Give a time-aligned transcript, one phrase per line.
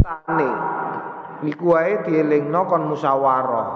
[0.00, 0.50] ciptane
[1.44, 3.68] iku wae dielingno kon musyawarah.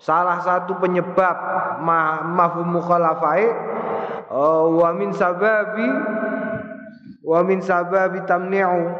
[0.00, 1.36] Salah satu penyebab
[1.84, 3.44] ma mafhum mukhalafai
[4.32, 5.88] uh, wa min sababi
[7.20, 8.96] wa min sababi tamni'u.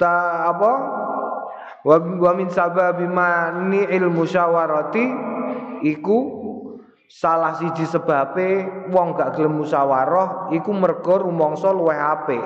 [0.00, 0.72] Ta apa?
[1.84, 5.04] Wa, wa min sababi mani'il musyawarati
[5.84, 6.18] iku
[7.06, 12.42] salah siji sebabe wong gak gelem musyawarah iku mergo rumangsa luwih apik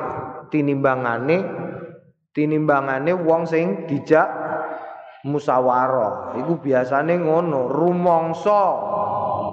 [0.53, 1.70] tinimbangane
[2.34, 4.29] tinimbangane wong sing dijak
[5.26, 8.62] musyawarah iku biasane ngono rumangsa.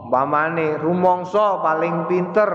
[0.07, 2.47] Pamane rumangsa paling pinter.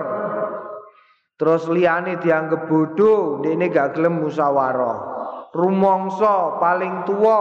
[1.37, 5.13] Terus liyane dianggap bodoh dene gak gelem musyawarah
[5.53, 7.41] rumangsa paling tua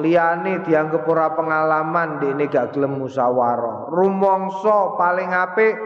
[0.00, 5.76] liyane dianggap ora pengalaman dene gak gelem musyawarah rumangsa paling apik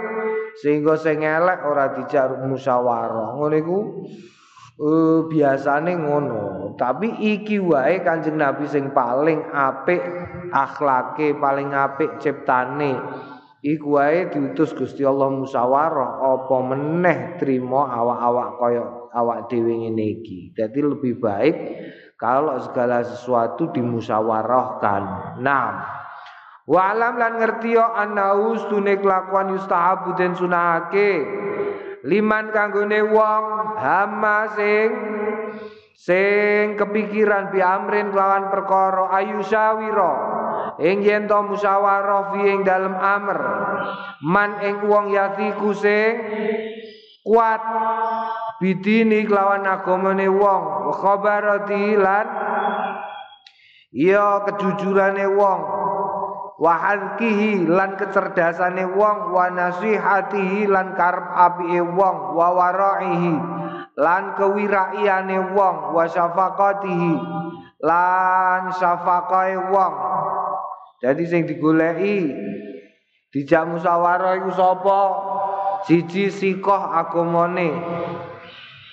[0.63, 3.79] sehingga sing elek ora dijak musyawarah ngono iku
[4.81, 6.73] Uh, biasane ngono.
[6.81, 10.01] Tapi iki wae kanjeng nabi sing paling apik
[10.49, 12.97] akhlake paling apik ciptane.
[13.61, 20.57] Iku wae diutus Gusti Allah musyawarah apa meneh trima awak-awak kaya awak dhewe ngene iki.
[20.57, 21.57] Dadi lebih baik
[22.21, 25.03] kalau segala sesuatu dimusyawarahkan
[25.41, 25.89] nah
[26.69, 31.25] wa alam lan ngerti yo ana ustune kelakuan yustahabu den sunahake
[32.05, 33.45] liman kanggone wong
[33.77, 34.89] hama sing
[35.93, 40.13] sing kepikiran bi amrin lawan perkara ayu sawira
[40.81, 43.39] ing yen to musyawarah fi ing dalem amr.
[44.25, 46.13] Man ing wong yatiku sing
[47.21, 47.61] kuat
[48.61, 50.93] bidini kelawan agamane wong.
[50.97, 52.27] Khabarati lan
[53.93, 55.61] iya kejujurane wong
[56.61, 63.35] wa hadkihi lan kecerdasane wong wa nasihatihi lan karep apike wong wa waraihi
[63.97, 67.13] lan kewiraiane wong wa syafaqatihi
[67.81, 69.95] lan syafaqae wong.
[71.01, 72.29] Jadi sing digoleki
[73.33, 75.01] dijak musyawarah iku sapa?
[75.89, 77.73] Siji sikoh agamane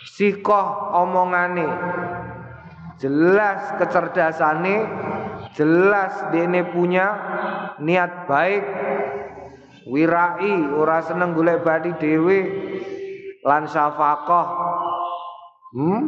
[0.07, 1.67] sikoh omongane.
[2.97, 4.75] Jelas kecerdasane
[5.57, 7.07] jelas dene punya
[7.81, 8.65] niat baik.
[9.89, 12.39] Wirai ora seneng golek badi dhewe.
[13.41, 14.47] Lan syafaqah.
[15.73, 16.01] Hmm?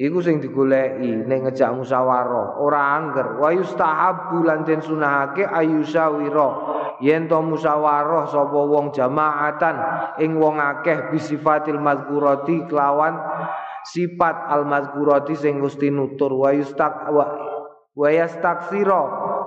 [0.00, 2.56] Iku sing digoleki ning ngejak musyawarah.
[2.62, 3.36] Ora angger.
[3.36, 6.48] Wa yustahabbu lan den sunahake ayusawira.
[7.04, 9.76] Yen to musyawarah sapa wong jamaatan
[10.20, 13.16] ing wong akeh bisifatil mazkurati kelawan
[13.88, 16.32] sifat al mazkurati sing Gusti nutur.
[16.32, 17.08] Wa yustaq
[17.94, 19.02] wa yastaksira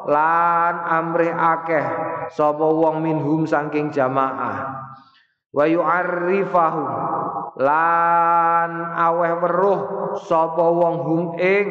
[0.08, 1.86] lan amrih akeh
[2.36, 4.84] sapa wong minhum saking jamaah.
[5.54, 6.84] Wa yu'arrifahu
[7.62, 9.82] lan aweh weruh
[10.26, 11.68] sapa wong hum ing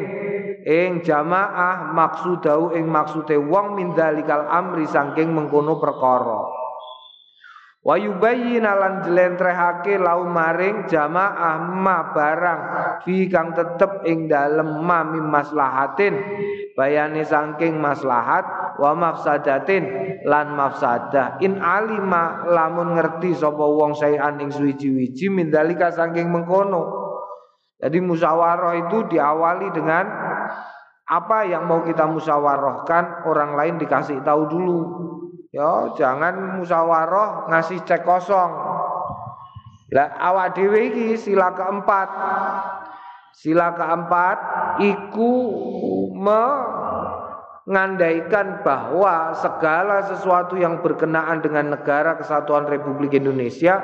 [0.63, 6.63] ing jamaah maksudau ing maksude wong min dalikal amri saking mengkono perkara.
[7.83, 12.61] Wa yubayyina lan jlentrehake lau maring jamaah ma barang
[13.03, 16.15] fi kang tetep ing dalem ma maslahatin
[16.73, 18.43] bayane saking maslahat
[18.81, 19.83] wa mafsadatin
[20.25, 27.03] lan mafsadah in alima lamun ngerti sapa wong sayan ing suwiji-wiji mindalika saking mengkono
[27.77, 30.05] jadi musyawarah itu diawali dengan
[31.03, 34.79] apa yang mau kita musyawarahkan orang lain dikasih tahu dulu
[35.53, 38.51] Ya, jangan musyawarah ngasih cek kosong.
[39.93, 42.09] Lah awak dhewe sila keempat.
[43.33, 44.37] Sila keempat
[44.85, 45.33] iku
[47.65, 53.81] mengandaikan bahwa segala sesuatu yang berkenaan dengan negara kesatuan Republik Indonesia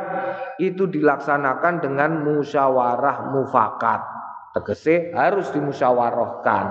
[0.61, 4.05] itu dilaksanakan dengan musyawarah mufakat.
[4.53, 6.65] Tegese harus dimusyawarahkan.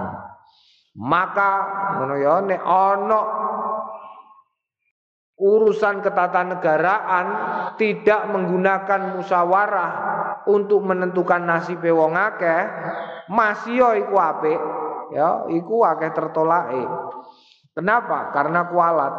[0.99, 1.51] Maka
[1.99, 2.43] ngono ya
[5.39, 7.27] urusan ketatanegaraan
[7.79, 9.91] tidak menggunakan musyawarah
[10.49, 12.63] untuk menentukan nasib wong akeh
[13.29, 14.61] masih yo iku apik.
[15.13, 16.85] Ya iku akeh tertolake.
[17.77, 18.33] Kenapa?
[18.33, 19.15] Karena kualat.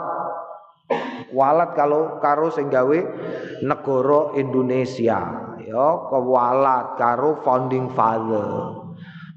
[1.29, 2.99] Kualat kalau karo sing gawe
[3.61, 5.21] negara Indonesia.
[5.61, 8.89] Ya kualat karo founding father.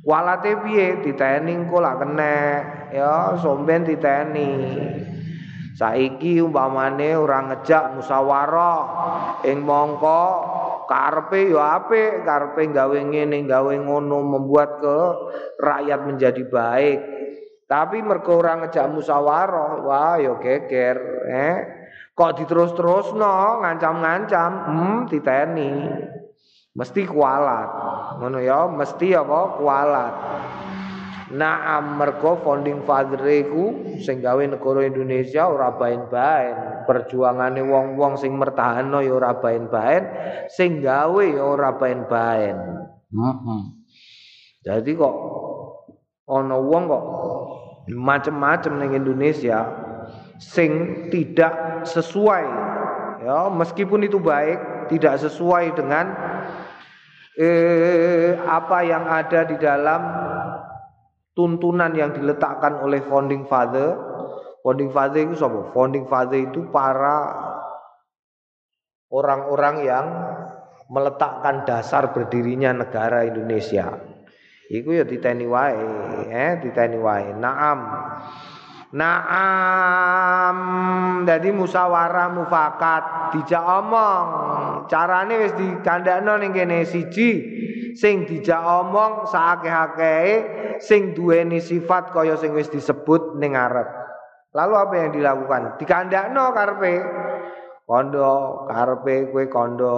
[0.03, 0.99] Kualate piye?
[0.99, 2.35] Diteni engko lak kena
[2.91, 4.51] ya somben diteni.
[5.73, 8.83] Saiki umpamane ora ngejak musyawarah
[9.47, 10.52] ing mongko
[10.93, 15.01] karepe ya apik, karepe gawe ngene, gawe ngono membuat ke
[15.57, 17.01] rakyat menjadi baik.
[17.65, 21.57] Tapi mergo ora ngejak musyawarah, wah ya geger, eh.
[22.13, 25.73] Kok diterus-terusno ngancam-ngancam, hmm diteni.
[26.77, 27.71] Mesti kualat.
[28.21, 30.15] ngono ya mesti apa kualat
[31.33, 36.85] Naam mergo founding father iku sing gawe negara Indonesia ora baen-baen.
[36.85, 40.05] Perjuangane wong-wong sing mertahanno ya ora baen-baen,
[40.53, 42.57] sing gawe ya ora baen-baen.
[43.17, 43.63] Heeh.
[44.63, 45.15] Jadi kok
[46.29, 47.05] ana wong kok
[47.91, 49.67] macem-macem ning Indonesia
[50.39, 52.47] sing tidak sesuai
[53.27, 56.15] ya meskipun itu baik tidak sesuai dengan
[57.39, 60.03] eh, apa yang ada di dalam
[61.33, 63.97] tuntunan yang diletakkan oleh founding father.
[64.63, 65.75] Founding father itu siapa?
[65.75, 67.35] Founding father itu para
[69.11, 70.07] orang-orang yang
[70.93, 73.91] meletakkan dasar berdirinya negara Indonesia.
[74.73, 75.85] Iku ya diteni wae,
[76.31, 77.35] eh diteni wae.
[77.37, 77.81] Naam.
[78.93, 80.57] Naam.
[81.25, 84.27] Jadi musyawarah mufakat dijak omong.
[84.89, 87.31] Carane wis dikandakno ning kene siji
[87.97, 93.89] sing dijak omong saakeh-akehe sing duweni sifat kaya sing wis disebut ning ngarep.
[94.53, 95.63] Lalu apa yang dilakukan?
[95.81, 96.95] Dikandakno karepe.
[97.89, 98.31] Kondo
[98.69, 99.97] karepe kowe kondo.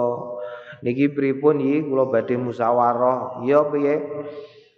[0.85, 3.43] Niki pripun iki kula badhe musyawarah.
[3.43, 3.95] Ya piye?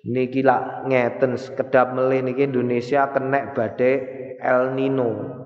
[0.07, 3.91] Niki lak ngeten sekedap melih niki Indonesia kenek badhe
[4.39, 5.37] El Nino.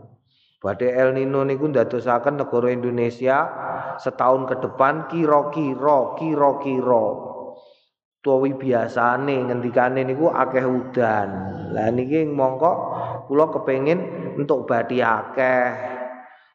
[0.61, 3.49] Badai El Nino niku ndadosaken negara Indonesia
[3.97, 7.05] setahun ke depan kira-kira kira-kira
[8.21, 11.29] tuwi biasane ngendikane niku akeh udan.
[11.73, 12.71] Lah niki mongko
[13.25, 13.99] kula kepengin
[14.37, 15.69] entuk bathi akeh.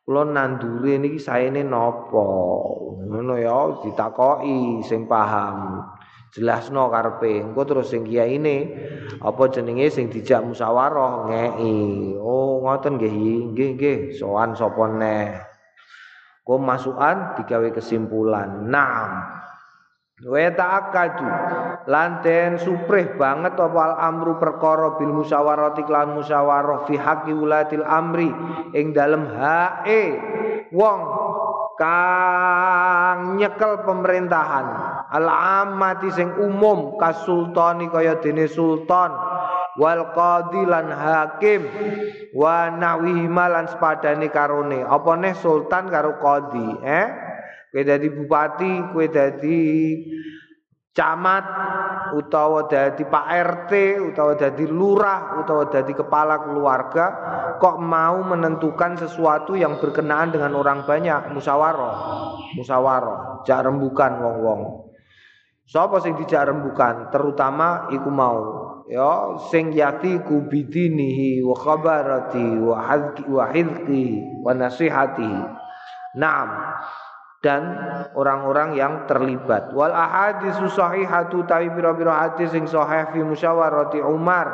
[0.06, 2.26] Kula nandure niki saene napa?
[3.06, 5.82] Ngono ya ditakoki sing paham.
[6.30, 7.42] Jelasno karepe.
[7.42, 8.56] Engko terus sing kiyaine
[9.18, 12.14] apa jenenge sing dijak musyawarah ngeki.
[12.22, 13.50] Oh, ngoten nggih.
[13.54, 13.98] Nggih, nggih.
[14.14, 15.34] Sowan sapa neh.
[16.46, 18.70] Kok masukan digawe kesimpulan.
[18.70, 19.35] Naam.
[20.16, 21.28] Wa ta'akkadu
[21.92, 27.84] lan den suprih banget apa al amru perkara bil musyawarati lan musyawarah fi haqqi ulatil
[27.84, 28.32] amri.
[28.72, 30.16] Ing dalem hae
[30.72, 31.00] wong
[31.76, 34.66] kang nyekel pemerintahan.
[35.12, 35.28] Al
[35.60, 39.12] amati sing umum kasultani kaya dene sultan.
[39.76, 41.60] Wal qadi lan hakim.
[42.32, 44.80] Wa nawihi malan sepadane karone.
[44.80, 47.35] Apa neh sultan karo qadi eh
[47.76, 49.60] kowe dadi bupati, kowe dadi
[50.96, 51.44] camat
[52.16, 57.06] utawa dadi Pak RT utawa dadi lurah utawa dadi kepala keluarga
[57.60, 61.36] kok mau menentukan sesuatu yang berkenaan dengan orang banyak?
[61.36, 61.96] Musyawarah.
[62.56, 63.44] Musyawarah.
[63.44, 64.60] Jak rembukan wong-wong.
[65.68, 67.12] Sapa sing dijak rembukan?
[67.12, 68.40] Terutama iku mau.
[68.88, 74.06] Ya sing yati kubidinihi wa khabarati wa hadki wa hidki
[74.40, 75.32] wa nasihati
[76.16, 76.48] Naam
[77.46, 77.62] dan
[78.18, 79.70] orang-orang yang terlibat.
[79.70, 84.50] Wal ahaditsu sahihatu tawi pira-pira hadis sing sahih fi musyawarati Umar.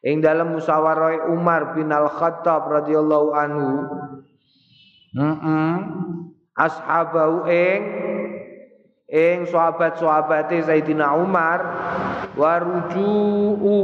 [0.00, 3.68] Ing dalam musyawarah Umar bin Al-Khattab radhiyallahu anhu.
[5.12, 5.72] Mm -mm.
[6.56, 7.80] Ashabahu ing
[9.12, 11.60] ing sahabat-sahabate Sayyidina Umar
[12.32, 13.76] waruju'u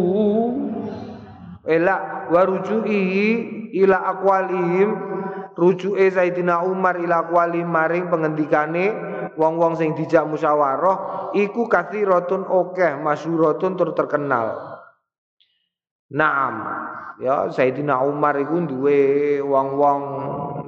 [1.66, 1.94] ila
[2.32, 3.26] waruju'i
[3.76, 4.88] ila aqwalihim
[5.56, 8.92] rujuke Sayyidina Umar ila kuali maring pengendikane
[9.40, 14.76] wong-wong sing dijak musyawarah iku kathiratun okeh masyhuratun tur terkenal.
[16.12, 16.54] Naam.
[17.16, 19.00] Ya Sayyidina Umar iku duwe
[19.40, 20.00] wong-wong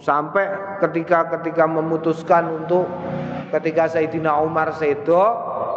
[0.00, 2.88] sampai ketika-ketika memutuskan untuk
[3.52, 5.24] ketika Sayyidina Umar sedo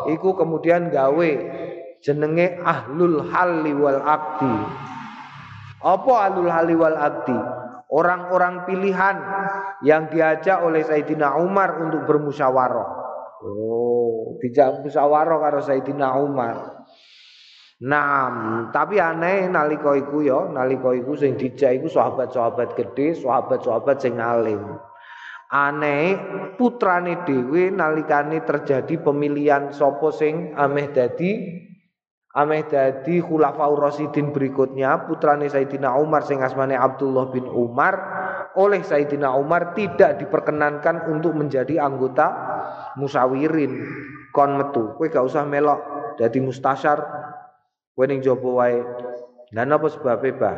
[0.08, 1.32] iku kemudian gawe
[2.00, 4.56] jenenge ahlul halli wal akdi.
[5.84, 7.61] Apa ahlul halli wal akdi?
[7.92, 9.16] Orang-orang pilihan
[9.84, 12.90] yang diajak oleh Sayyidina Umar untuk bermusyawarah.
[13.44, 16.88] Oh, dijak musyawarah karo Sayyidina Umar.
[17.82, 24.22] Nah, tapi aneh nalika iku ya, nalika iku sing dijak iku sahabat-sahabat gede, sahabat-sahabat sing
[24.22, 24.78] alim.
[25.52, 26.16] Aneh
[26.56, 31.32] putrane dhewe nalikane terjadi pemilihan sapa sing ameh dadi
[32.32, 37.92] Ameh dadi khulafaur rasidin berikutnya putrane Sayyidina Umar sing asmane Abdullah bin Umar
[38.56, 42.32] oleh Sayyidina Umar tidak diperkenankan untuk menjadi anggota
[42.96, 43.84] musawirin
[44.32, 44.96] kon metu.
[44.96, 45.80] Kowe gak usah melok
[46.16, 47.04] dadi mustasyar
[47.92, 48.80] kowe ning jaba wae.
[49.52, 50.56] Lha napa sebabe bah?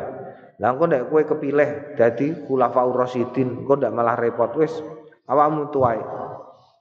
[0.62, 4.54] Lha engko nek kowe kepilih dadi khulafaur rasidin kok ndak malah repot.
[4.54, 4.78] Wis
[5.26, 5.98] awakmu tuwae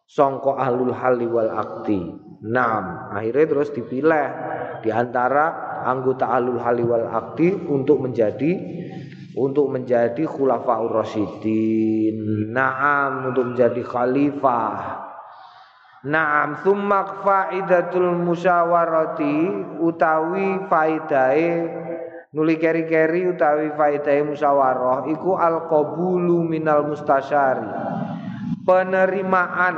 [0.05, 2.29] sangka ahlul hali wal akti.
[2.43, 4.27] Nam, akhirnya terus dipilih
[4.83, 8.51] di antara anggota alul hali wal akti untuk menjadi
[9.33, 12.51] untuk menjadi khulafaur rasyidin.
[12.53, 15.01] Naam untuk menjadi khalifah.
[16.03, 19.35] Naam summa faidatul musyawarati
[19.79, 21.49] utawi faidahe
[22.35, 27.71] nuli keri-keri utawi faidahe musyawarah iku al qabulu minal mustasyari.
[28.63, 29.75] Penerimaan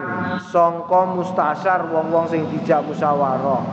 [0.49, 3.65] sangka mustasyar wong-wong sing dijak musyawarah.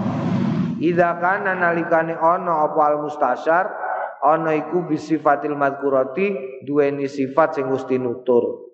[0.83, 3.71] Idza kana nalikane ana apa al mustasyar
[4.19, 8.67] ana iku bisifatil madkurati duweni sifat sing mesti nutur.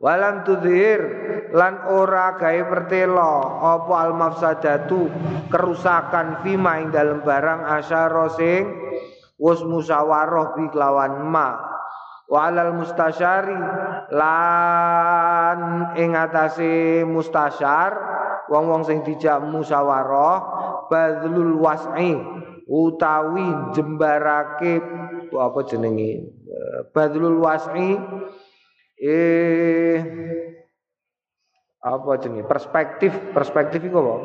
[0.00, 1.00] Walam tudhir
[1.56, 5.08] lan ora gawe pertelo apa al mafsadatu
[5.48, 8.68] kerusakan fima ing dalem barang asyara sing
[9.40, 11.70] wis musyawarah bi kelawan ma
[12.30, 13.58] walal mustasyari
[14.14, 15.58] lan
[15.98, 18.09] ing atase mustasyar
[18.50, 20.38] wong-wong sing dijak musyawarah
[20.90, 22.18] badlul was'i
[22.66, 24.82] utawi jembarake
[25.30, 26.26] apa jenenge
[26.90, 27.94] badlul was'i
[29.00, 29.96] eh
[31.80, 34.16] apa jenis perspektif perspektif itu apa?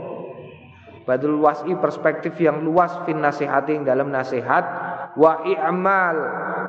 [1.06, 4.66] Badul wasi perspektif yang luas fin nasihati yang dalam nasihat
[5.14, 6.18] wa i'mal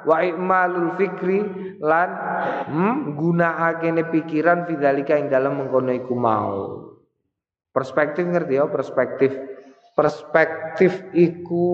[0.05, 1.41] wa i'malul fikri
[1.81, 2.09] lan
[2.69, 6.86] hmm, gunakake pikiran fidzalika yang dalam mengkono iku mau
[7.77, 8.65] perspektif ngerti ya?
[8.73, 9.37] Perspektif.
[9.93, 11.69] Perspektif iku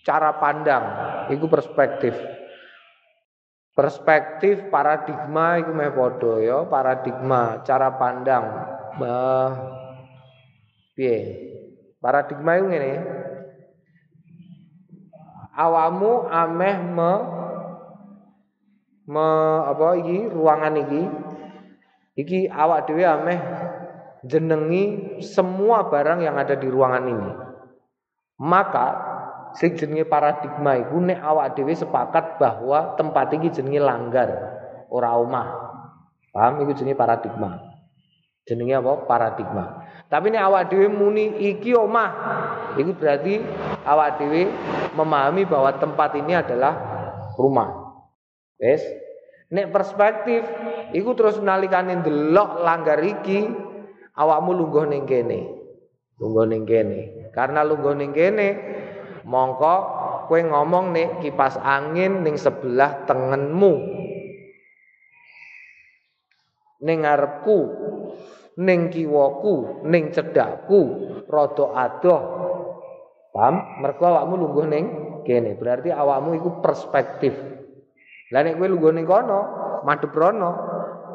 [0.00, 0.84] cara pandang.
[1.28, 2.16] Iku perspektif.
[3.76, 8.44] Perspektif paradigma itu meh padha ya paradigma cara pandang.
[9.00, 9.52] Bah
[10.96, 11.16] piye?
[12.00, 12.92] Paradigma itu ngene.
[15.56, 17.12] Awamu ameh me
[19.08, 19.28] me
[19.64, 21.02] apa iki ruangan iki.
[22.20, 23.38] Iki awak dhewe ameh
[24.24, 27.30] jenengi semua barang yang ada di ruangan ini
[28.40, 28.86] maka
[29.52, 34.28] sing jenenge paradigma iku nek awak dhewe sepakat bahwa tempat iki jenenge langgar
[34.90, 35.48] ora omah.
[36.30, 37.58] Paham iku jenenge paradigma.
[38.46, 38.92] Jenenge apa?
[39.06, 39.64] Paradigma.
[40.08, 42.10] Tapi nek awak dhewe muni iki omah,
[42.74, 43.38] itu berarti
[43.86, 44.50] awak dhewe
[44.94, 46.74] memahami bahwa tempat ini adalah
[47.38, 47.92] rumah.
[48.58, 48.82] Wes.
[49.50, 50.46] Nek perspektif
[50.94, 53.50] iku terus nalikane ndelok langgar iki
[54.20, 55.40] awakmu lungguh ning kene.
[56.20, 57.32] Lungguh ning kene.
[57.32, 58.48] Karena lungguh ning kene
[59.24, 59.76] mongko
[60.28, 63.72] kue ngomong nih kipas angin ning sebelah tengenmu.
[66.84, 67.58] Ning ngarepku
[68.60, 70.80] ning kiwaku ning cedakku
[71.24, 72.22] rada adoh.
[73.30, 73.80] Paham?
[73.80, 74.84] Mergo awakmu lungguh ning
[75.24, 75.56] kene.
[75.56, 77.32] Berarti awakmu iku perspektif.
[78.30, 79.40] Lah nek kowe lungguh ning kono
[79.80, 80.50] madhep rono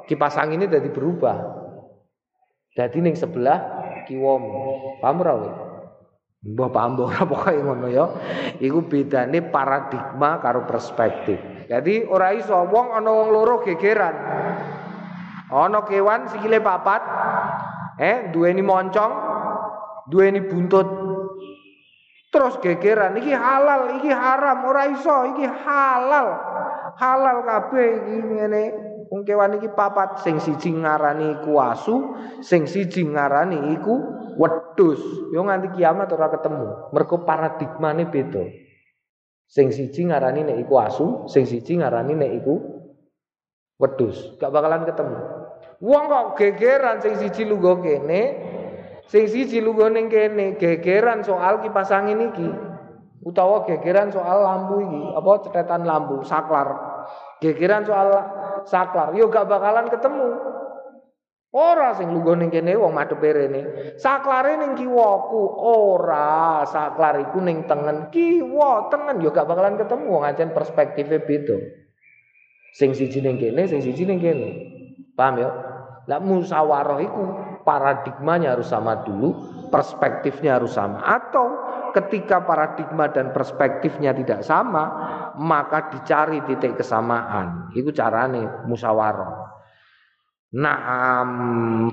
[0.09, 1.64] kipas angin ini jadi berubah
[2.75, 3.59] jadi ning sebelah
[4.03, 5.33] kiwamu paham ora
[6.45, 8.05] Mbah paham ora pokoke ngono ya.
[8.61, 11.41] Iku bedane paradigma karo perspektif.
[11.65, 14.13] Jadi ora iso wong ana wong loro gegeran.
[15.49, 17.01] Ana kewan sikile papat,
[17.97, 19.13] eh duweni moncong,
[20.05, 20.85] duweni buntut.
[22.29, 26.27] Terus gegeran iki halal, iki haram, ora iso, iki halal.
[26.93, 28.63] Halal kabeh iki ngene.
[29.11, 31.95] Wong kewan iki papat sing siji ngarani iku asu,
[32.41, 33.93] sing siji ngarani iku
[34.35, 35.01] wedhus.
[35.31, 36.91] Yo nganti kiamat ora ketemu.
[36.91, 38.45] Mergo paradigmane beda.
[39.45, 42.55] Sing siji ngarani nek iku asu, sing siji ngarani nek iku
[43.77, 44.37] wedhus.
[44.41, 45.17] Gak bakalan ketemu.
[45.83, 48.21] Wong kok gegeran sing siji lungguh kene,
[49.05, 52.49] sing siji lungguh ning kene, gegeran soal kipas angin iki.
[53.25, 56.77] Utawa gegeran soal lampu iki, apa cetetan lampu, saklar.
[57.41, 58.13] Gegeran soal
[58.65, 60.29] saklar, yo gak bakalan ketemu.
[61.55, 63.61] Ora sing lungguh ning kene wong madhepe rene.
[63.95, 66.67] Saklare ning kiwaku, ora.
[66.67, 71.55] Saklar iku ning tengen kiwa, tengen yo gak bakalan ketemu wong ancen perspektife beda.
[72.75, 74.49] Sing siji ning kene, sing siji ning kene.
[75.15, 75.49] Paham ya?
[76.11, 77.23] Lah musyawarah iku
[77.63, 79.31] paradigmanya harus sama dulu,
[79.71, 81.55] perspektifnya harus sama atau
[81.95, 84.83] ketika paradigma dan perspektifnya tidak sama,
[85.39, 87.71] maka dicari titik kesamaan.
[87.71, 89.55] Itu carane musyawarah.
[90.55, 91.29] Naam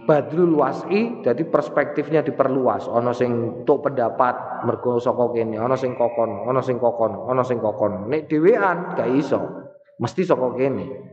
[0.07, 2.87] badrul wasi jadi perspektifnya diperluas.
[2.87, 7.59] Ono sing tuk pendapat mergo saka kene, ono sing kokon, ono sing kokon, ono sing
[7.59, 8.07] kokon.
[8.07, 9.41] Nek dhewean gak iso.
[9.99, 11.12] Mesti saka kene.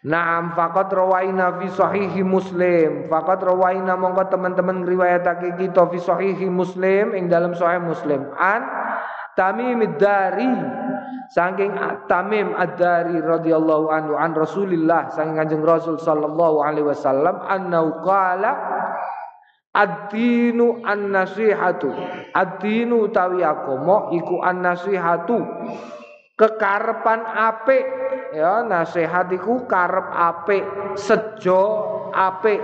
[0.00, 3.12] Naam faqat rawaina fi sahihi Muslim.
[3.12, 8.24] Faqat rawaina mongko teman-teman ngriwayatake kita fi sahihi Muslim ing dalam sahih Muslim.
[8.40, 8.64] An
[9.36, 10.48] Tamim dari
[11.36, 11.76] saking
[12.08, 18.52] Tamim Ad-Dari radhiyallahu anhu an Rasulillah saking Kanjeng Rasul sallallahu alaihi wasallam annau qala
[19.70, 21.94] Ad-dinu an-nasihatu.
[22.34, 25.38] Ad-dinu utawi agama iku an-nasihatu.
[26.34, 27.99] Kekarepan apik
[28.34, 30.64] ya nasihat iku karep apik
[30.96, 31.62] sejo
[32.14, 32.60] apik.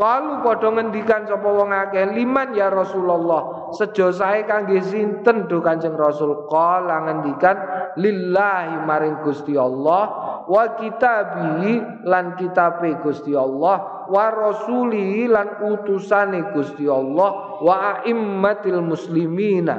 [0.00, 3.68] Kalu padha ngendikan sapa wong akeh liman ya Rasulullah?
[3.76, 6.48] Sejo sae kangge sinten do Kanjeng Rasul?
[6.48, 7.56] Kala ngendikan
[8.00, 10.04] lillahi maring Gusti Allah
[10.48, 19.76] wa kitabihi lan kitabe Gusti Allah wa rasuli lan utusane Gusti Allah wa aimmatil muslimina.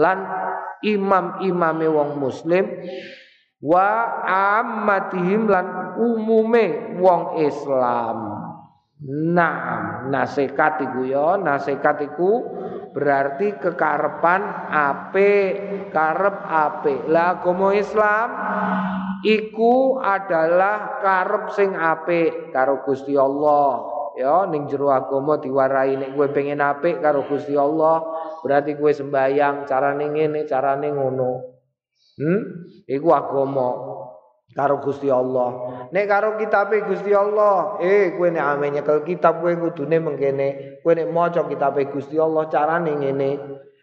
[0.00, 0.18] Lan
[0.80, 2.64] imam-imame wong muslim
[3.58, 8.38] wa ammatihim lan umume wong Islam
[9.06, 12.50] Nah, nasihat iku ya, nasihat iku
[12.90, 14.42] berarti kekarepan
[14.74, 15.34] ape,
[15.94, 17.06] karep ape.
[17.06, 18.28] Lah agama Islam
[19.22, 23.86] iku adalah karep sing ape karo Gusti Allah.
[24.18, 28.02] Ya, ning jero agama diwarai nek kowe pengen apik karo Gusti Allah,
[28.42, 31.57] berarti kowe sembayang carane ngene, carane ngono.
[32.18, 32.66] Hmm?
[32.90, 33.68] Iku agama
[34.58, 35.50] karo Gusti Allah.
[35.94, 40.82] Nek karo kitabe Gusti Allah, eh kowe nek ame nyekel kitab kowe kudune mengkene.
[40.82, 43.30] Kowe nek maca kitabe Gusti Allah carane ngene.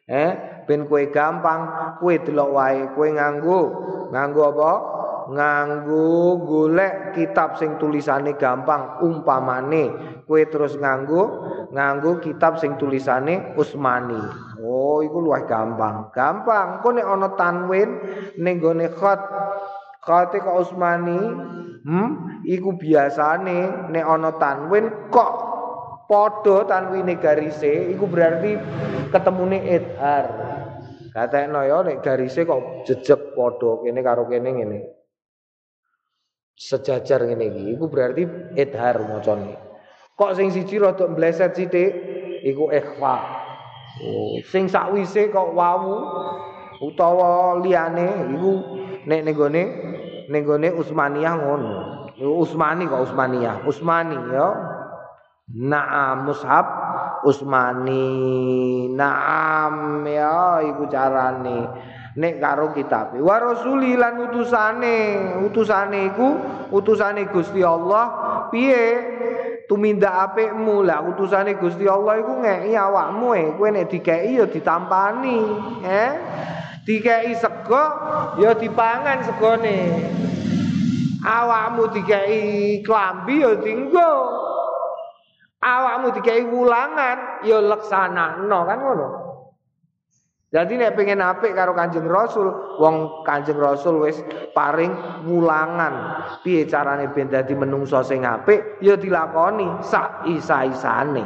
[0.05, 0.31] Eh,
[0.67, 3.59] ben kowe gampang, kowe delok wae, kowe nganggo
[4.11, 4.71] nganggo apa?
[5.25, 9.89] Nganggo golek kitab sing tulisane gampang umpamane
[10.29, 11.23] kowe terus nganggo
[11.73, 14.21] nganggo kitab sing tulisane Usmani.
[14.61, 16.13] Oh, iku luwih gampang.
[16.13, 16.81] Gampang.
[16.85, 17.89] Kok nek ana tanwin
[18.37, 19.21] ning gone khat
[20.05, 21.17] Kate kok Usmani,
[21.81, 25.31] hmm, iku biasane nek ana tanwin kok
[26.05, 28.53] padha tanwine garise, iku berarti
[29.09, 30.25] ketemune idhar.
[31.09, 34.94] Katekno ya nek garise kok jejeg padha kene karo kene ngene.
[36.55, 38.23] Sejajar ngene iki, iku berarti
[38.55, 39.59] idhar macane.
[40.15, 41.91] Kok sing siji rada mbleset sithik,
[42.47, 43.15] iku ikhfa.
[43.99, 45.99] Oh, sing sakwise kok wawu
[46.83, 48.51] utawa liyane iku
[49.07, 49.63] nek nenggone
[50.31, 51.75] nenggone Usmaniyah ngono.
[52.15, 54.47] Usmani kok Usmaniyah, Usmani ya.
[55.51, 56.65] Naam mushab
[57.27, 58.07] Usmani.
[58.95, 61.67] Naam ya iku carane.
[62.15, 63.11] Nek karo kitab.
[63.19, 64.97] Wa rasuli lan utusane.
[65.43, 66.39] Utusane iku
[66.71, 68.05] utusane Gusti Allah
[68.47, 68.85] piye?
[69.67, 73.43] Tumindak apikmu lah utusane Gusti Allah iku ngeki awakmu e.
[73.59, 75.39] Kowe nek dikeki ya ditampani,
[75.83, 76.11] eh?
[76.85, 77.83] Dikei sego
[78.39, 79.77] ya dipangan segone.
[81.25, 84.11] Awakmu dikei klambi ya dinggo.
[85.65, 89.24] Awakmu dikei wulangan ya leksanakno kan ngono.
[90.53, 94.21] Jadi nek pengen apik karo Kanjeng Rasul, wong Kanjeng Rasul wis
[94.53, 94.93] paring
[95.25, 96.21] wulangan.
[96.45, 98.79] Piye carane ben dadi menungso sing apik?
[98.79, 101.25] Ya dilakoni sak isa-isane.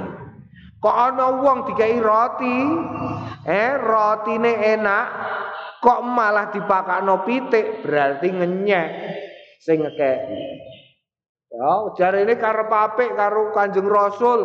[0.79, 2.57] Kok ana wong dikei roti,
[3.43, 5.05] eh rotine enak,
[5.83, 7.83] kok malah dipakakno pitik?
[7.83, 8.87] Berarti ngenyek
[9.59, 10.43] sing ngekeki
[11.49, 14.41] ya jarene karep apik karo Kanjeng Rasul.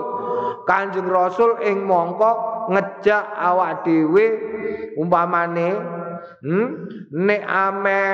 [0.65, 4.27] Kanjeng Rasul ing mongko ngejak awak dhewe
[5.00, 5.68] umpamane
[6.44, 6.68] hmm
[7.12, 8.12] nek ameh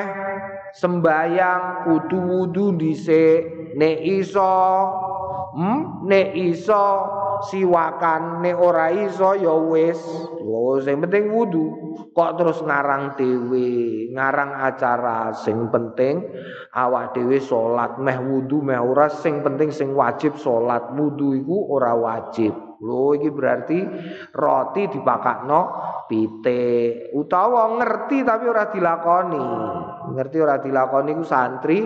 [0.74, 4.54] sembayang kudu wudu dhisik nek iso
[5.54, 6.84] hmm nek iso
[7.48, 10.00] siwakan nek ora iso ya wis.
[10.80, 11.72] Sing penting wudu.
[12.14, 16.26] Kok terus ngarang dhewe ngarang acara sing penting
[16.74, 21.94] awak dhewe salat meh wudu meh ora sing penting sing wajib salat wudu iku ora
[21.94, 23.79] wajib lho iki berarti
[24.33, 25.61] roti dipakakno
[26.09, 27.12] pitik.
[27.12, 29.47] Utawa ngerti tapi ora dilakoni.
[30.16, 31.79] Ngerti ora dilakoni ku santri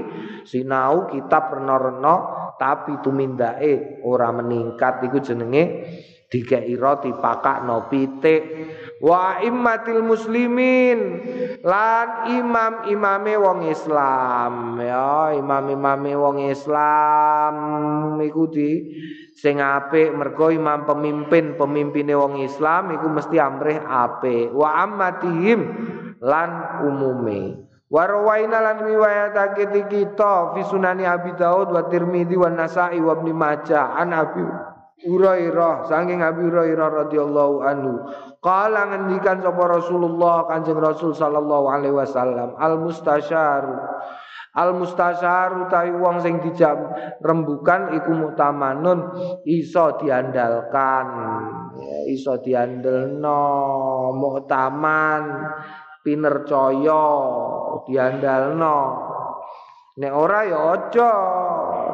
[0.46, 2.14] sinau kitab rena-rena
[2.54, 5.64] tapi tumindake ora meningkat iku jenenge
[6.30, 8.42] dikei roti pakakno pitik.
[9.04, 10.98] Wa immatil muslimin
[11.60, 14.78] lan imam-imame wong Islam.
[14.80, 17.54] Ya imam-imame wong Islam
[18.22, 18.70] iku di
[19.44, 24.56] sing apik mergo imam pemimpin pemimpine wong Islam iku mesti amrih apik.
[24.56, 25.60] Wa ammatihim
[26.24, 27.68] lan umume.
[27.92, 34.00] Warwaina lan riwayatake kita fi sunani Abi Daud wa Tirmidzi wa Nasa'i wa Ibnu Majah.
[34.00, 34.40] An Abi
[35.04, 38.00] Hurairah saking Abi Hurairah radhiyallahu anhu.
[38.40, 43.68] Qala ngendikan sapa Rasulullah Kanjeng Rasul sallallahu alaihi wasallam al mustasyar
[44.54, 46.78] al mustasyar utawi wong sing dijak
[47.18, 49.10] rembukan iku mutamanun
[49.42, 51.06] iso diandalkan.
[51.74, 53.42] Ya, iso diandelno
[54.14, 55.22] muktaman
[56.06, 57.06] pinercaya
[57.82, 58.78] diandalno.
[59.94, 61.12] Nek ora ya aja.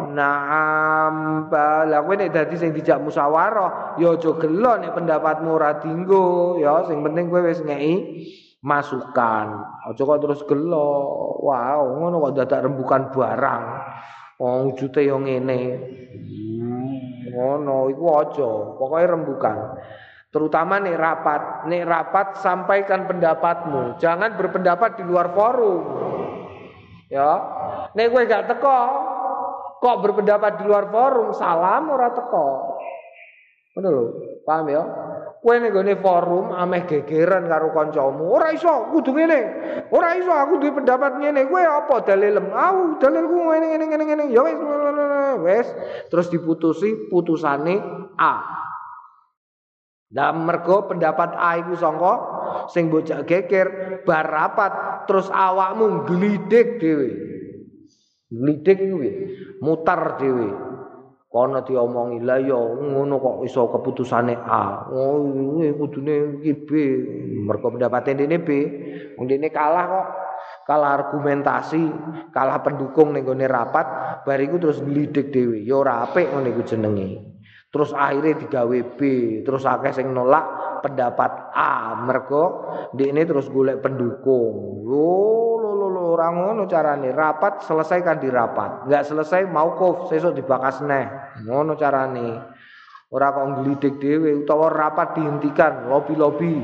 [0.00, 6.56] Naam bala kowe nek dadi sing dijak musyawarah ya aja gelo nek pendapatmu ora dinggo.
[6.56, 7.94] Ya sing penting kowe wis ngeki
[8.60, 9.46] masukan.
[9.88, 10.92] Aja kok terus gelo
[11.40, 13.64] wow ngono kok dadak rembukan barang.
[14.40, 15.60] Wong wujute yo ngene.
[16.16, 16.96] Hmm.
[17.30, 18.50] ngono iku aja.
[18.76, 19.56] Pokoke rembukan.
[20.30, 23.98] Terutama nih rapat nih rapat sampaikan pendapatmu.
[23.98, 25.80] Jangan berpendapat di luar forum.
[27.10, 27.32] Ya.
[27.98, 28.78] Nih gue gak teko
[29.80, 31.34] kok berpendapat di luar forum?
[31.34, 32.78] Salam ora teko.
[33.74, 34.04] Ngono lho
[34.44, 34.82] paham ya
[35.40, 38.28] Kowe ning gone forum ameh gegeran karo kancamu.
[38.28, 39.40] Ora iso, kudu ngene.
[39.88, 41.48] Ora iso, aku duwe pendapat ngene.
[41.48, 42.52] Kowe apa dalilem?
[42.52, 44.24] Aku dalilku ngene ngene ngene ngene.
[44.36, 44.60] Ya wis
[45.40, 45.68] wis
[46.12, 47.80] terus diputusi putusane
[48.20, 48.34] A.
[50.12, 52.14] Lah mergo pendapat A iku sangka
[52.68, 54.28] sing bocah geger bar
[55.08, 57.10] terus awakmu glidik dhewe.
[58.28, 59.10] Glidik kuwi
[59.64, 60.52] mutar dhewe.
[61.30, 64.90] Kono diomongi la ya ngono kok iso keputusane A?
[64.90, 66.70] Oh ini kudune iki B.
[67.46, 68.50] Mergo pendapate dene B.
[69.14, 70.06] Wong dene kalah kok.
[70.66, 71.82] Kalah argumentasi
[72.34, 73.86] kalah pendukung ning gone rapat
[74.26, 75.62] bariku terus nglidik dhewe.
[75.62, 77.08] Ya ora apik ngene iku jenenge.
[77.70, 79.00] Terus akhirnya digawe B
[79.46, 80.42] terus akeh sing nolak
[80.82, 81.94] pendapat A.
[82.02, 84.82] Mergo ndekne terus golek pendukung.
[84.82, 85.49] Lho
[86.10, 91.06] orang ngono carane rapat selesaikan di rapat nggak selesai mau kof sesuk dibakas neh.
[91.46, 92.58] Ngono carane.
[93.10, 96.54] Ora kok nglidik dhewe utawa rapat dihentikan lobi-lobi.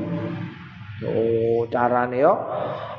[1.03, 2.33] Oh carane yo.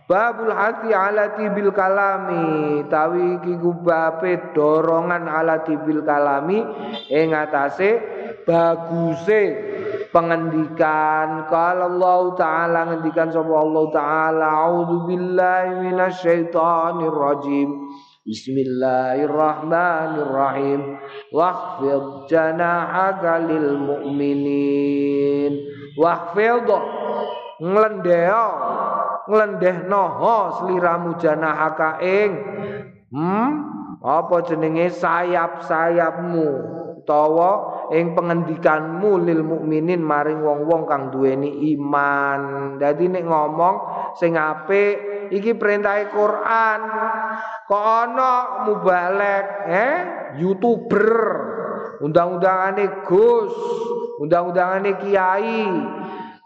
[0.08, 2.80] Babul hati ala tibil kalami.
[2.88, 6.64] Tawi iki kubape dorongan ala tibil kalami.
[7.12, 8.00] Ing atase
[8.48, 9.42] baguse
[10.12, 17.88] pengendikan kalau Allah taala ngendikan sapa Allah taala auzubillahi minasyaitonir rajim
[18.28, 21.00] Bismillahirrahmanirrahim.
[21.32, 25.56] Wahfid janahaka lil mu'minin.
[25.96, 26.68] Wahfid
[27.56, 28.48] Ngelendeo
[29.32, 30.04] Ngelendehno
[30.60, 32.36] Seliramu janahaka ing.
[33.08, 33.64] Hmm
[34.04, 36.48] Apa jenenge sayap-sayapmu?
[37.00, 42.74] Utawa ing pengendikanmu lil mukminin maring wong-wong kang duweni iman.
[42.76, 43.76] Dadi nek ngomong
[44.16, 46.80] sing apik iki perintahe Quran.
[47.68, 48.32] Kok ana
[48.68, 49.96] mubalek, eh?
[50.40, 51.12] YouTuber.
[51.98, 53.54] Undang-undangane Gus,
[54.22, 55.66] undang-undangane kiai.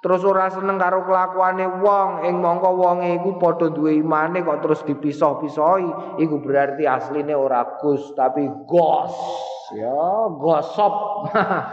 [0.03, 4.83] Terus ora seneng karo kelakuane wong, ing mongko wonge iku padha duwe imane kok terus
[4.83, 9.15] dipisah-pisahi, iku berarti asline ora Gus tapi Gos.
[9.77, 10.95] Ya gosop.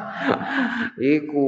[1.19, 1.47] Iku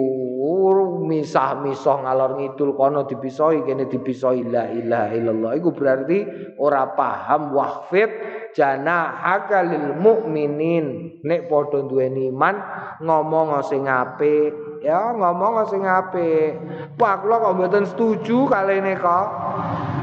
[1.06, 5.52] misah-misah ngalor ngidul kono dipisahi kene dipisahi la ilaha illallah.
[5.60, 6.18] Iku berarti
[6.60, 8.10] ora paham wahfid
[8.56, 12.56] jana hakalil mukminin nek padha duweni iman
[13.04, 14.82] ngomong sing apik.
[14.82, 16.58] Ya ngomong sing apik.
[16.98, 19.28] Pak kula kok mboten setuju kali ini kok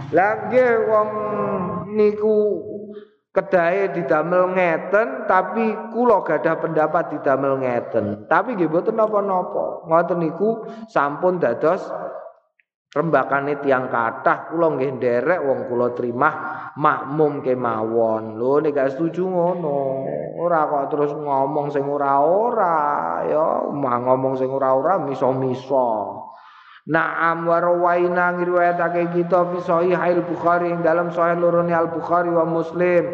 [0.09, 1.11] lagi wong
[1.93, 2.68] niku
[3.39, 8.27] kedahe didamel ngeten tapi kula gadah pendapat didamel ngeten.
[8.27, 9.87] Tapi nggih mboten napa-napa.
[9.87, 11.87] Ngoten niku sampun dados
[12.91, 16.31] rembakane tiang kathah kula nggih nderek wong kula terima
[16.75, 18.35] makmum kemawon.
[18.35, 19.79] Lho nek gak setuju ngono
[20.39, 25.91] ora kok terus ngomong sing ora-ora ya ngomong sing ora-ora miso-miso
[26.89, 32.49] Naam wa rawaina ngriwayatake kita fi sahih Bukhari ing dalam sahih lorone Al Bukhari wa
[32.49, 33.05] Muslim.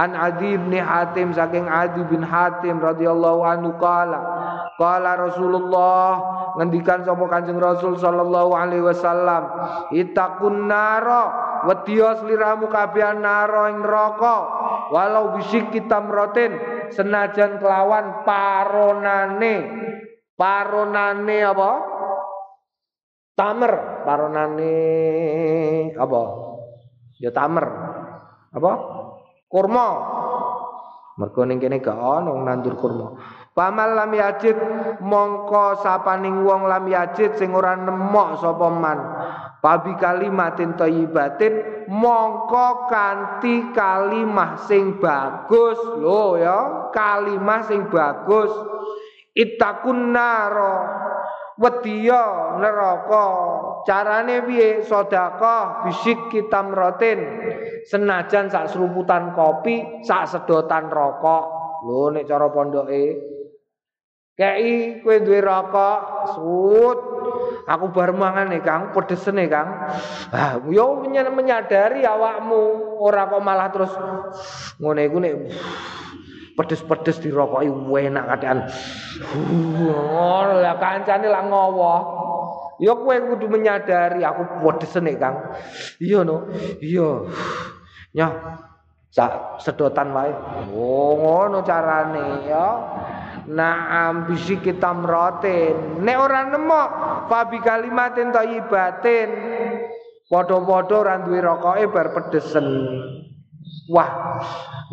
[0.00, 4.16] An Adi bin Hatim saking Adi bin Hatim radhiyallahu anhu qala
[4.80, 6.08] qala Rasulullah
[6.56, 9.44] ngendikan sapa Kanjeng Rasul sallallahu alaihi wasallam
[9.92, 11.28] itakun naro
[11.68, 14.36] wedya sliramu kabeh naro ing neraka
[14.88, 16.56] walau bisik kitamrotin
[16.96, 19.84] senajan kelawan paronane.
[20.38, 21.97] Paronane apa
[23.38, 24.74] Tamer paronane
[25.94, 26.22] apa?
[27.22, 27.66] Ya tamer.
[28.50, 28.72] Apa?
[29.46, 29.86] Kurma.
[31.18, 33.14] Mergo ning kene gak ono nandur kurma.
[33.54, 34.54] Pamal lam yajid
[35.02, 38.98] mongko sapaning wong lam yajid sing ora nemok sapa man.
[39.58, 46.58] Pabi kalimatin thayyibatin mongko kanthi kalimah sing bagus lho ya,
[46.94, 48.50] kalimah sing bagus.
[49.34, 51.06] Itakun naro
[51.58, 53.26] wedya neraka.
[53.84, 54.80] Carane piye?
[54.86, 57.18] Sedekah bisik kitam rotin.
[57.90, 61.44] Senajan sak seruputan kopi sak sedotan rokok.
[61.84, 63.04] Lho nek cara pondoke?
[64.38, 66.00] Kei kowe duwe rokok?
[66.38, 66.98] Sut.
[67.68, 68.94] Aku bar mangan nih Kang.
[68.94, 69.92] Pedesene Kang.
[70.30, 72.96] Ah yo menyadari awakmu.
[73.02, 73.92] Ora kok malah terus
[74.78, 75.34] ngene iku nek
[76.58, 78.58] pedes-pedes dirokoki enak kadean.
[79.54, 81.94] Oh, lah kancane lah ngowo.
[82.82, 85.54] Ya kowe kudu menyadari aku pedes nek Kang.
[86.02, 86.50] Iya no.
[86.82, 87.30] Iya.
[88.18, 88.32] Nyah
[89.14, 90.34] sak sedotan wae.
[90.74, 92.66] Oh, ngono carane ya.
[93.48, 96.82] Naam bisi kita merotin Nek orang nemo
[97.32, 99.30] Fabi kalimatin thayyibatin
[100.28, 102.68] Padha-padha ora duwe rokoke bar pedesen.
[103.88, 104.12] Wah,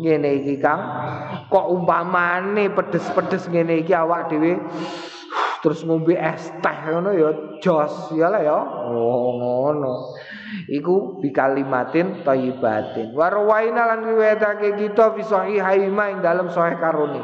[0.00, 0.80] ngene iki Kang.
[1.48, 4.60] Kok umpamane pedes-pedes ngene iki awak dhewe
[5.64, 8.58] terus ngombe es teh ngono ya jos ya lah ya.
[8.92, 10.14] Oh, ngono.
[10.70, 13.10] Iku bikalimatin thayyibatin.
[13.16, 17.18] Wa rawaina lan riwayatake kita fi sahihaima ing dalem sahih karuni.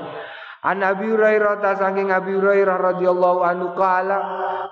[0.62, 4.18] An Abi Hurairah ta saking Abi Hurairah radhiyallahu anhu kala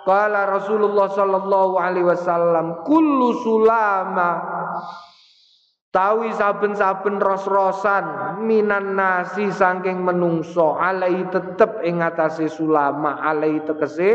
[0.07, 4.31] kala Rasulullah sallallahu alaihi wasallam kullu sulama
[5.90, 14.11] Tawi saben-saben ros-rosan minan nasi saking menungso alai tetep ing atase sulama alai tegese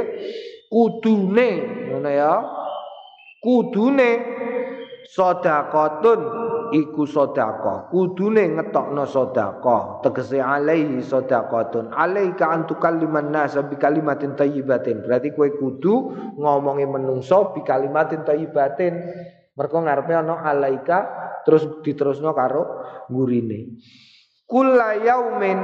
[0.72, 1.50] kudune
[1.92, 2.34] ngono ya.
[3.44, 4.10] Kudune
[5.04, 6.20] sedekahun
[6.72, 7.92] iku sedekah.
[7.92, 15.52] Kudune ngetokno sedekah tegese alaihi sedekahun alaika antukal liman nas bi kalimatin thayyibatin berarti kowe
[15.60, 15.94] kudu
[16.40, 18.96] ngomongi menungso bi kalimatin thayyibatin
[19.56, 20.98] mergo ngarepe ana alaika
[21.48, 22.64] terus diterusno karo
[23.08, 23.80] gurine
[24.46, 25.60] kula yaumin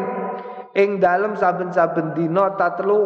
[0.72, 3.00] ing dalem saben-saben dina tatlu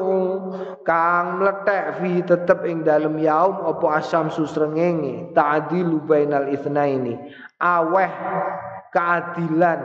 [0.86, 7.18] kang mlethek fi tetep ing dalem yaum apa asam susrengenge ta'dilu bainal itsnaini.
[7.58, 8.12] Aweh
[8.94, 9.82] keadilan.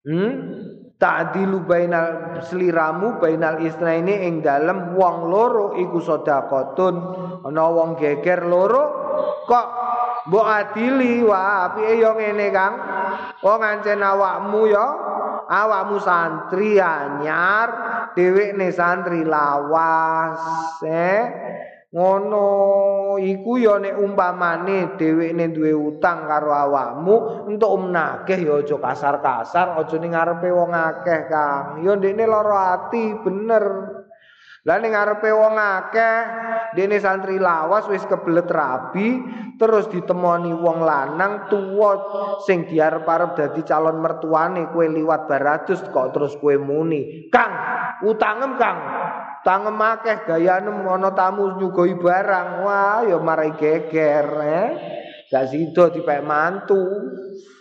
[0.00, 0.34] Hmm
[1.00, 6.94] ta'dilu bainal seliramu bainal itsnaini ing dalem wong loro iku sedekahun
[7.48, 8.84] ana wong geger loro
[9.48, 9.66] kok
[10.30, 11.24] mbok adili?
[11.24, 12.74] Wah piye yo ngene Kang?
[13.42, 14.88] Wong ancen awakmu yo.
[15.50, 17.68] Awakmu santri anyar.
[18.14, 20.38] Dhewekne santri lawas
[20.86, 21.22] eh
[21.90, 22.46] ngono
[23.18, 29.96] iku ya nek umpamane dhewekne duwe utang karo awakmu entuk menagih ya aja kasar-kasar aja
[29.98, 33.64] ning ngarepe wong akeh Kang ya ndekne lara ati bener
[34.60, 36.16] Lah ning ngarepe wong akeh,
[36.76, 39.16] dene santri lawas wis kebelet rabi,
[39.56, 41.96] terus ditemoni wong lanang tuwa
[42.44, 47.32] sing diarep-arep dadi calon mertuane kowe liwat baratus kok terus kowe muni.
[47.32, 47.52] Kang,
[48.04, 48.78] utangem Kang.
[49.40, 52.48] Tangem akeh gayanem ana tamu nyugoi barang.
[52.64, 54.68] Wah, ya marai geger, eh.
[55.30, 56.84] Gak sida dipek mantu.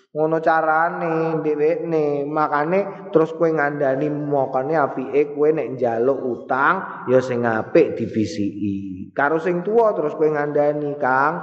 [0.10, 7.46] ngono carane dhewekne makane terus kowe ngandani mokane apike kowe nek njaluk utang ya sing
[7.46, 11.34] apik dibisiki karo sing tuwa terus kowe ngandani Kang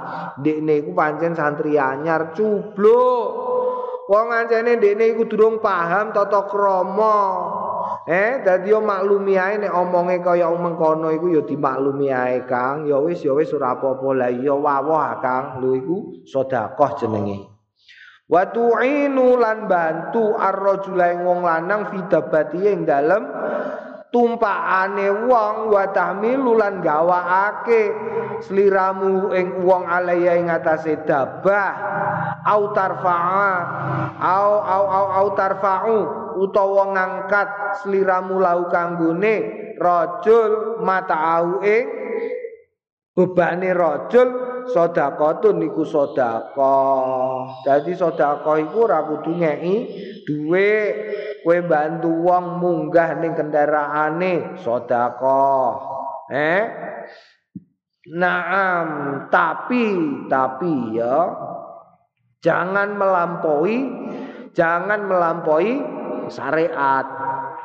[0.43, 3.27] ndekne iku pancen santri anyar cubluk
[4.11, 7.15] wong ancene ndekne iku durung paham tata krama
[8.07, 12.87] Eh, dadi yo maklumi ae nek omonge kaya mengkono iku ya dimaklumi ae, Kang.
[12.87, 14.15] Ya wis ya wis ora apa-apa.
[14.15, 15.59] Lah iya wawah, Kang.
[15.59, 17.57] Lho iku sedekah jenenge.
[18.27, 23.23] wa tu'inu lan bantu ar-rajula wong lanang fi dabati ing dalem
[24.11, 27.95] tumpakane wong wa tahmilu lan gawaake
[28.43, 31.71] sliramu ing wong alaya ing atase dabah
[32.43, 33.55] au tarfa'a
[34.19, 35.99] au au au au tarfa'u
[36.37, 39.35] utawa ngangkat sliramu lau kanggone
[39.81, 41.85] rajul mata'au ing
[43.17, 44.27] bebane rajul
[44.69, 47.65] sedekahun niku sedekah.
[47.65, 49.75] Dadi sedekah iku ora kudu ngeki
[50.27, 50.93] dhuwit.
[51.47, 55.71] Kowe bantu wong munggah ning kendaraane sedekah.
[56.27, 56.63] Eh?
[58.07, 58.87] Naam,
[59.27, 59.83] tapi
[60.31, 61.27] tapi ya
[62.39, 63.77] jangan melampaui
[64.55, 65.75] jangan melampaui
[66.29, 67.05] syariat.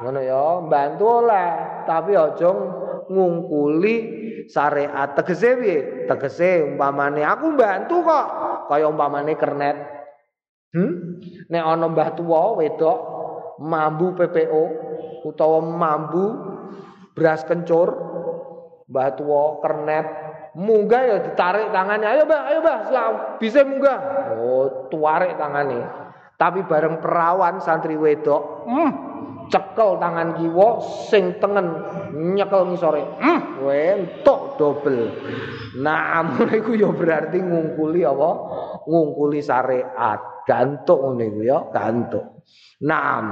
[0.03, 1.51] Ngono ya, bantu oleh,
[1.87, 2.51] tapi aja
[3.09, 3.96] ngungkuli
[4.48, 5.12] syariat.
[5.14, 5.79] Tegese piye?
[6.07, 8.27] Tegese umpamane aku bantu kok
[8.70, 9.77] kaya umpamane kernet.
[10.72, 11.20] Hmm?
[11.53, 12.98] Nek ana mbah tuwa wedok
[13.61, 14.64] mambu PPO
[15.29, 16.25] utawa mambu
[17.12, 17.92] beras kencur
[18.88, 20.07] mbah tuwa kernet
[20.57, 22.79] munggah ya ditarik tangannya ayo mbah ayo mbah
[23.37, 24.01] bisa munggah?
[24.40, 26.02] Oh tuarik tangannya
[26.42, 28.90] tapi bareng perawan santri wedok hmm.
[29.46, 31.70] cekel tangan kiwa sing tengen
[32.35, 33.22] nyekel ngisore.
[33.22, 33.62] Hmm.
[33.62, 35.07] Entuk dobel.
[35.78, 36.18] Nah
[36.50, 38.31] iku ya berarti ngungkuli apa?
[38.90, 40.42] Ngungkuli syariat.
[40.42, 42.42] Gantuk ngene iku ya gantuk.
[42.90, 43.22] Nah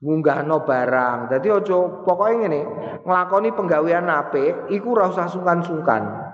[0.00, 1.36] ngunggahno barang.
[1.36, 2.60] Dadi aja pokoke ngene
[3.04, 6.32] nglakoni penggawean apik iku ora usah sungkan-sungkan.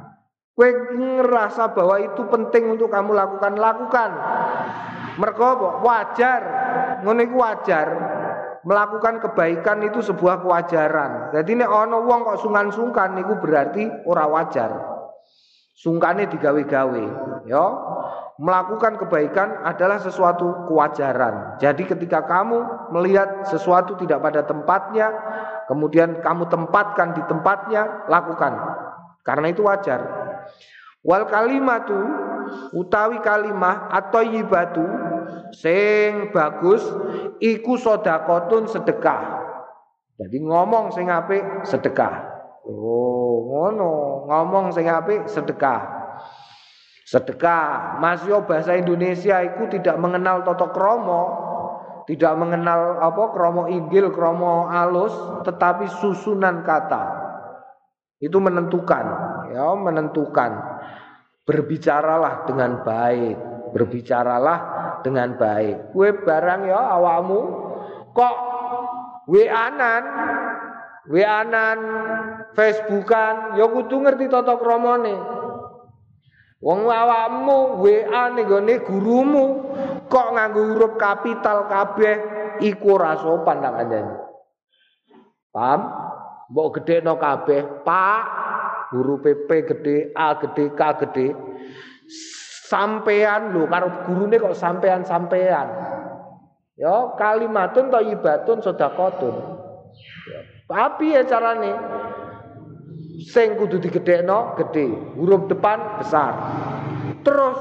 [0.54, 4.10] Kowe ngerasa bahwa itu penting untuk kamu lakukan lakukan
[5.18, 6.42] mergo wajar
[7.02, 7.86] iku wajar
[8.66, 11.32] melakukan kebaikan itu sebuah kewajaran.
[11.32, 14.98] Jadi nek ana wong kok sungkan-sungkan niku berarti ora wajar.
[15.78, 17.04] Sungkane digawe-gawe,
[17.46, 17.66] ya.
[18.38, 21.62] melakukan kebaikan adalah sesuatu kewajaran.
[21.62, 25.14] Jadi ketika kamu melihat sesuatu tidak pada tempatnya,
[25.70, 28.58] kemudian kamu tempatkan di tempatnya, lakukan.
[29.22, 30.02] Karena itu wajar.
[31.06, 31.98] Wal kalimatu
[32.72, 34.84] utawi kalimah atau yibatu
[35.54, 36.84] sing bagus
[37.40, 39.46] iku sodakotun sedekah.
[40.18, 42.38] Jadi ngomong sing apik sedekah.
[42.66, 44.26] Oh, ngono.
[44.26, 45.98] Ngomong sing apik sedekah.
[47.08, 51.24] Sedekah, masih bahasa Indonesia itu tidak mengenal toto kromo,
[52.04, 55.16] tidak mengenal apa kromo inggil, kromo alus,
[55.48, 57.24] tetapi susunan kata.
[58.20, 59.04] Itu menentukan,
[59.48, 60.67] ya, menentukan.
[61.48, 63.36] Berbicaralah dengan baik,
[63.72, 64.58] berbicaralah
[65.00, 65.96] dengan baik.
[65.96, 67.40] Kue barang ya awamu
[68.12, 68.36] kok
[69.32, 70.04] WA-an,
[71.08, 71.80] WA-an,
[72.52, 75.16] Facebookan, ya kudu ngerti tata kramane.
[76.58, 79.44] Wong awakmu WA gone gurumu
[80.10, 82.16] kok nganggo huruf kapital kabeh
[82.60, 84.14] iku ora sopan tak kandhani.
[85.54, 85.80] Paham?
[86.48, 88.47] Mbok gedhekno kabeh, Pak.
[88.88, 91.28] Huruf P gede, A gede, K gede.
[92.68, 95.68] Sampean lho karo gurune kok sampean-sampean.
[96.76, 99.34] Ya kalimatun thayyibatun sedekatun.
[100.68, 101.72] Tapi ya carane
[103.24, 106.32] sing kudu digedhekno gede, huruf depan besar.
[107.24, 107.58] Terus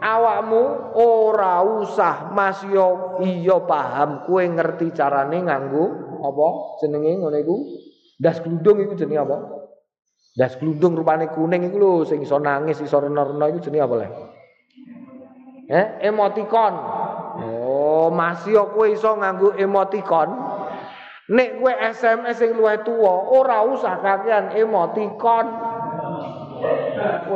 [0.00, 5.84] awakmu ora usah Mas yo iya paham kowe ngerti carane nganggo
[6.24, 6.46] apa
[6.82, 7.56] jenenge ngene iku?
[8.16, 9.36] Das glundung iku jenenge apa?
[10.32, 14.06] Das glundung rupane kuning iku lho sing iso nangis iso rena-rena iku jenenge apa le?
[15.68, 16.74] Eh, emoticon.
[17.44, 20.32] Oh, Mas yo kowe iso nganggo emoticon.
[21.36, 25.46] Nek kowe SMS sing luwih tuwa, ora usah kakean emoticon.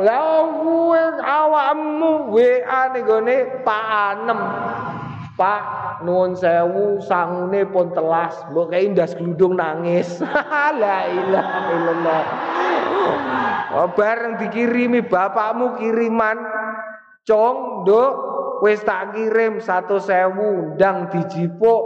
[0.01, 4.41] Lah kowe awakmu WA ning gone Pak Anem.
[5.37, 5.61] Pak
[6.01, 10.17] nuwun sewu sangune pun telas, mbok kei ndas glundung nangis.
[10.81, 12.23] La ilaha illallah.
[13.77, 16.37] Oh, bareng dikirimi bapakmu kiriman.
[17.27, 18.11] Cong, Nduk,
[18.63, 21.83] wis tak kirim satu sewu ndang dijipuk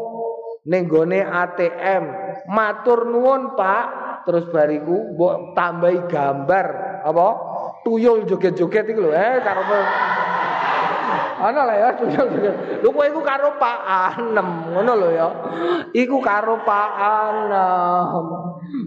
[0.70, 0.86] ning
[1.26, 2.04] ATM
[2.46, 3.86] matur nuwun Pak.
[4.22, 6.68] Terus bariku mbok tambahi gambar.
[7.02, 7.28] Apa?
[7.82, 9.66] Tuyul joget-joget iku lho eh karo
[11.42, 14.50] ana lah ya tuyul joget lho kowe iku karo Pak Anem?
[14.74, 15.28] Ngono lho ya.
[15.92, 18.26] Iku karo Pak Anem.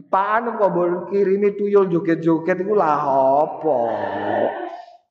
[0.08, 3.00] Pak Anem kok mbok kirimi tuyul joget-joget iku lah
[3.44, 3.80] apa?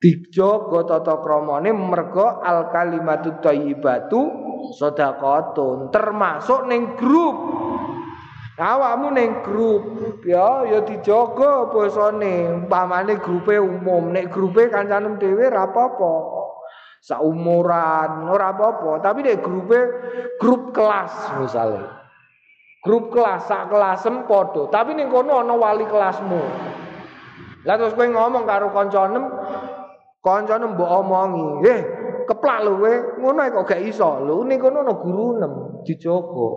[0.04, 4.22] Dijogo tata kramane mergo al kalimatu thayyibatu
[4.76, 7.38] sedekatun termasuk ning grup.
[8.54, 9.84] Awakmu ning grup
[10.28, 12.52] ya ya dijaga basane.
[12.52, 14.12] Umpamane grupe umum.
[14.12, 16.43] Nek grupe kancanem dhewe ora apa-apa
[17.04, 19.04] saumuran ora apa-apa.
[19.04, 19.80] Tapi nek grupe
[20.40, 21.12] grup kelas
[21.44, 22.00] misalnya.
[22.80, 24.72] Grup kelas sak kelasem padha.
[24.72, 26.42] Tapi ning kono ana wali kelasmu.
[27.64, 29.24] Lah terus kowe ngomong karo kancanem
[30.20, 31.82] kancanem mbok omongi eh
[32.28, 32.94] keplak lho kowe.
[33.20, 34.24] Ngono kok gak iso.
[34.24, 36.50] Lho ning kono ana guru nem dijogo.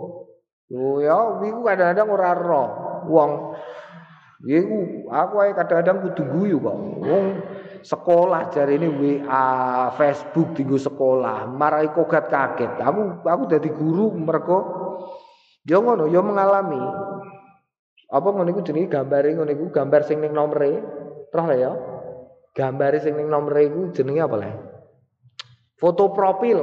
[0.71, 2.63] Lho ya iku kadang-kadang ora ero
[3.07, 3.31] wong
[4.43, 6.75] iku aku kadang-kadang kudu guyu kok.
[7.07, 7.23] Wong
[7.83, 9.45] sekolah jari ini WA
[9.97, 14.57] Facebook tinggu sekolah marai kogat kaget aku aku jadi guru mereka
[15.67, 16.81] yo ngono yo mengalami
[18.07, 20.79] apa ngono iku jenenge gambare ngono iku gambar sing ning nomere
[21.29, 21.71] terus ya
[22.55, 24.53] gambare sing ning nomere iku jenenge apa lah
[25.77, 26.57] Foto profil.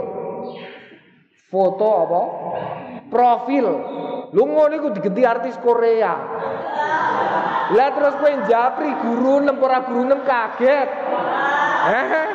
[1.47, 2.23] Foto apa?
[3.07, 3.67] Profil.
[4.35, 6.19] Lu ngono iku digenti artis Korea.
[7.73, 10.89] Lah terus kowe japri guru nem ora guru nem kaget.
[11.89, 12.29] Eh?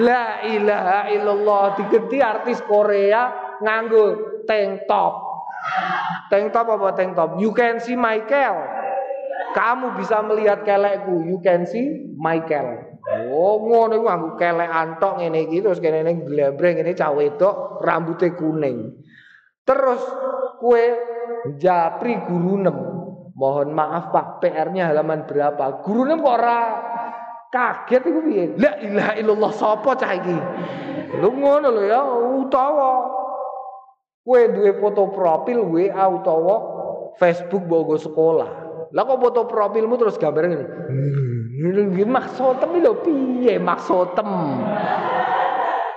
[0.00, 4.04] La ilaha illallah digenti artis Korea nganggo
[4.48, 5.14] tank top.
[6.32, 7.36] Tank top apa tank top?
[7.36, 8.56] You can see Michael.
[9.52, 11.24] Kamu bisa melihat kelekku.
[11.24, 13.00] You can see Michael.
[13.32, 17.80] Oh, ngono iku nganggo kelek antok ngene iki terus kene ning glembreng ngene cah wedok
[17.80, 19.00] rambutnya kuning.
[19.64, 20.04] Terus
[20.60, 20.84] kue
[21.56, 22.97] japri guru nem.
[23.38, 25.78] Mohon maaf Pak, PR-nya halaman berapa?
[25.86, 26.58] Guru nem kok ora
[27.54, 28.44] kaget iku piye?
[28.58, 30.36] La ilaha illallah sapa cah iki?
[31.22, 32.02] Lu ngono lho ya,
[32.34, 33.06] utawa
[34.26, 36.56] kue duwe foto profil WA utawa
[37.22, 38.50] Facebook bogo sekolah.
[38.90, 40.66] Lah kok foto profilmu terus gambar ngene.
[41.94, 44.26] Nggih maksotem lho piye maksotem.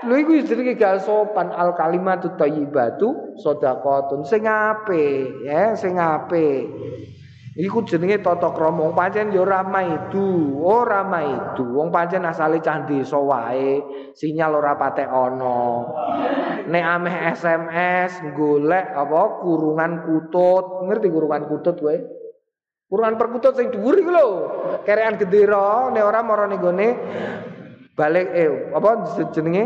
[0.06, 6.70] Lho iku jenenge gak sopan al kalimatu thayyibatu sedekatun sing apik ya sing apik.
[7.62, 11.62] Iku jenenge tata krama wong pancen ya ora maidu, ora maidu.
[11.78, 13.78] Wong pancen asale cah desa wae,
[14.18, 15.86] sinyal ora patek ana.
[16.66, 21.98] Nek ameh SMS golek apa kurungan kutut, ngerti kurungan kutut kowe?
[22.90, 24.28] Kurungan perkutut sing dhuwur iku lho.
[24.82, 26.88] Kerekan gendera nek ora marane gone
[27.94, 29.66] balik eh apa jenenge?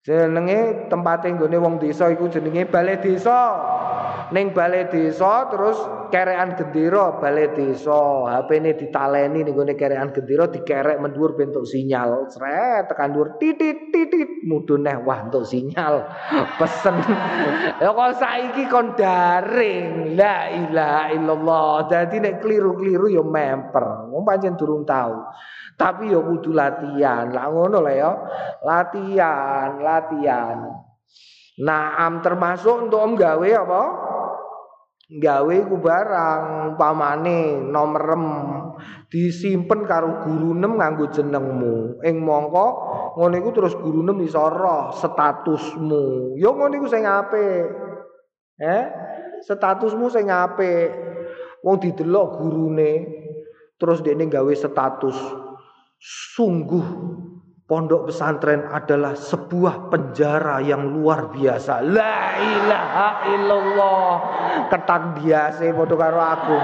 [0.00, 3.36] Jenenge tempate nggone wong desa iku jenenge balai desa.
[4.28, 5.80] Ning balai desa terus
[6.12, 8.28] kerekan gendera balai desa.
[8.28, 12.28] HP-ne ditaleni ning gone kerekan gendera dikerek mendur bentuk sinyal.
[12.28, 16.04] Sret tekan dhuwur titit titit mudun neh wah untuk sinyal.
[16.60, 17.00] Pesen.
[17.80, 20.12] ya kok saiki kon daring.
[20.12, 21.72] La ilaha illallah.
[21.88, 24.12] Dadi nek kliru-kliru ya memper.
[24.12, 25.24] Wong pancen durung tahu.
[25.80, 27.32] Tapi ya kudu latihan.
[27.32, 28.12] Lah ngono lah ya.
[28.60, 30.84] Latihan, latihan.
[31.58, 33.82] Naam termasuk untuk gawe apa?
[35.08, 38.24] Gawe ku barang umpamane nomerem
[39.08, 42.04] disimpen karo guru nem nganggo jenengmu.
[42.04, 42.66] Ing mongko
[43.16, 46.36] ngono iku terus guru nem iso roh statusmu.
[46.36, 47.66] Yo ngono iku sing apik.
[48.60, 48.82] Eh?
[49.48, 50.92] Statusmu sing apik.
[51.64, 52.92] Wong didelok gurune
[53.80, 55.16] terus dekne gawe status
[56.36, 56.86] sungguh
[57.68, 61.84] Pondok pesantren adalah sebuah penjara yang luar biasa.
[61.84, 64.12] La ilaha illallah.
[64.72, 66.56] Ketak biasa padha karo aku.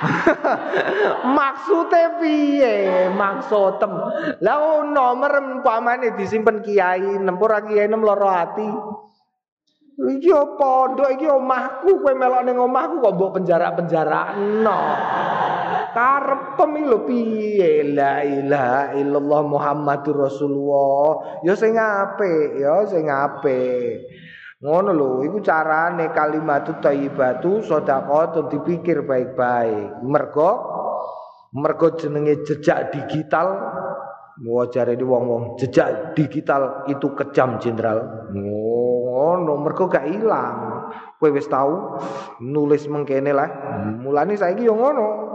[1.34, 3.10] Maksudnya piye?
[3.10, 3.90] Maksudem.
[4.38, 8.70] Lah nomor umpamane disimpen kiai, nempur kiai nem loro ati.
[10.14, 14.78] Iki pondok iki omahku, kowe melok ning omahku kok mbok penjara-penjarakno.
[15.90, 21.42] Karepem iki lho piye la ilaha illallah Muhammadur Rasulullah.
[21.42, 24.06] Ya sing apik, ya sing apik.
[24.60, 30.04] Ngono lho, iku carane kalimatut thayyibatu sedekah dipikir baik-baik.
[30.04, 30.50] Mergo
[31.50, 33.48] mergo jenenge jejak digital
[34.40, 38.24] Wajare di wong-wong jejak digital itu kejam jenderal.
[38.32, 40.88] Ngono, mergo gak ilang.
[41.20, 42.00] Kowe wis tau
[42.40, 43.48] nulis mengkene lah.
[44.00, 45.29] Mulane saiki yo ngono.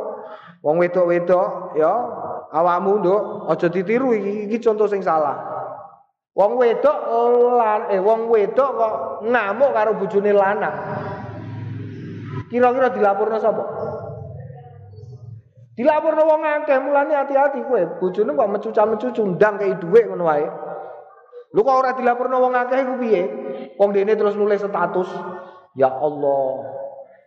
[0.66, 1.94] Wong wedok-wedok ya
[2.50, 3.22] awakmu nduk
[3.54, 5.38] aja ditiru iki, iki contoh sing salah.
[6.34, 6.98] Wong wedok
[7.54, 8.96] lan eh wong wedok kok
[9.30, 10.76] ngamuk karo bojone lanang.
[12.50, 13.64] Kira-kira dilaporno sapa?
[15.76, 17.82] Dilaporno wong akeh, mulane hati-hati kowe.
[18.02, 20.48] Bojone kok mecuca-mecucu ndang kei dhuwit ngono wae.
[21.54, 23.22] Lu kok ora dilaporno wong akeh iku piye?
[23.78, 25.10] Wong dene terus nulis status,
[25.78, 26.52] "Ya Allah,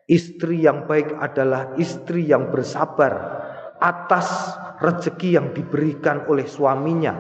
[0.08, 3.44] istri yang baik adalah istri yang bersabar
[3.78, 7.14] atas rezeki yang diberikan oleh suaminya."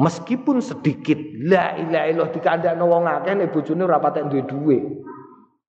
[0.00, 4.84] Meskipun sedikit, la ilaha illallah dikandakno wong akeh nek bojone ora patek duwe dhuwit.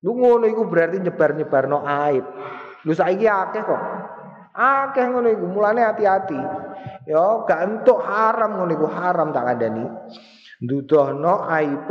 [0.02, 2.24] Lu ngono iku berarti nyebar-nyebarno aib.
[2.88, 3.82] Lu saiki akeh kok.
[4.56, 6.40] Akeh ngono iku, mulane hati-hati.
[7.06, 9.84] Ya, gak entuk haram ngono iku, haram tak kandhani.
[10.62, 11.90] Ndudohno aib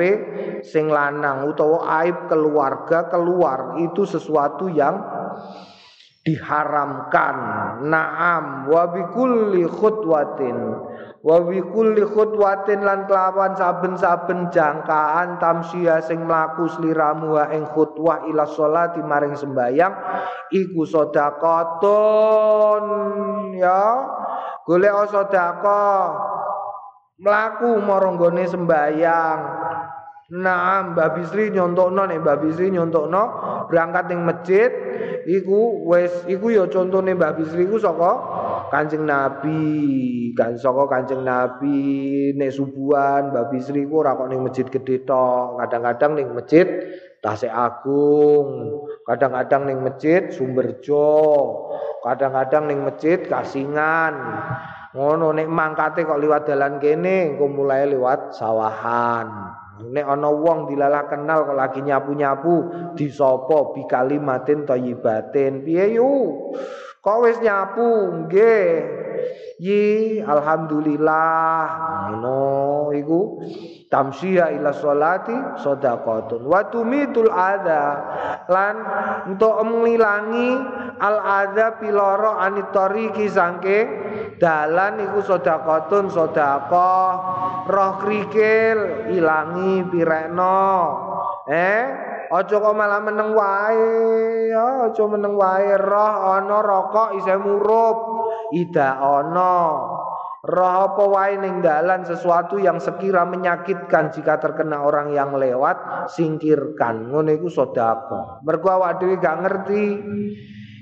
[0.64, 4.96] sing lanang utawa aib keluarga keluar itu sesuatu yang
[6.24, 7.36] diharamkan.
[7.84, 10.56] Naam wa bikulli khutwatin
[11.22, 18.26] wa bi kulli khutwatin lan kelawan saben-saben jangkaan tamsia sing mlaku sliramu wa ing khutwah
[18.26, 19.94] ila sholati maring sembayang
[20.50, 21.94] iku sedekahun
[23.54, 24.02] ya
[24.66, 26.41] golek sedekah
[27.22, 29.40] mlaku marang gone sembayang
[30.32, 33.24] Nah, Mbak Bisri nyontokno nek Mbak Bisri nyontokno.
[33.68, 34.72] Berangkat ning masjid
[35.28, 38.12] iku wis iku ya contone Mbak Bisri iku saka
[38.72, 44.64] Kanjeng Nabi, kan saka Kanjeng Nabi nek subuhan Mbak Bisri ku ora kok ning masjid
[44.72, 46.68] gedhe kadang-kadang ning masjid
[47.20, 51.20] Tasik Agung, kadang-kadang ning masjid Sumberjo,
[52.08, 54.16] kadang-kadang ning masjid Kasingan.
[54.92, 59.28] Ngono nek mangkate kok liwat dalan kene, engko mulai liwat sawahan.
[59.88, 62.56] Nek ana wong dilalah kenal kok lagi nyapu-nyapu
[63.00, 65.64] disopo bi kalimatin thayyibatin.
[65.64, 66.12] Piye yu?
[67.00, 67.88] Kok wis nyapu
[68.28, 68.68] nggih.
[69.64, 69.84] Yi
[70.22, 71.64] alhamdulillah.
[72.12, 73.42] Ngono iku
[73.92, 77.84] tamsyiha ila sholati sedaqatun wa tumitul adza
[78.48, 78.76] lan
[79.36, 80.52] untuk ngilangi
[81.04, 83.88] al adza piloro anitoriki saking
[84.40, 87.12] dalan iku sedaqatun sedaqah
[87.68, 90.72] roh krikil ilangi pirekno
[91.52, 97.98] eh Aja kok malah meneng wae, aja meneng wae roh ana rokok isih murup.
[98.56, 99.60] Ida ana.
[100.42, 107.14] Roh apa wae ning dalan sesuatu yang sekira menyakitkan jika terkena orang yang lewat, singkirkan.
[107.14, 108.42] Ngono iku sedekah.
[108.42, 109.84] Mergo awak dhewe gak ngerti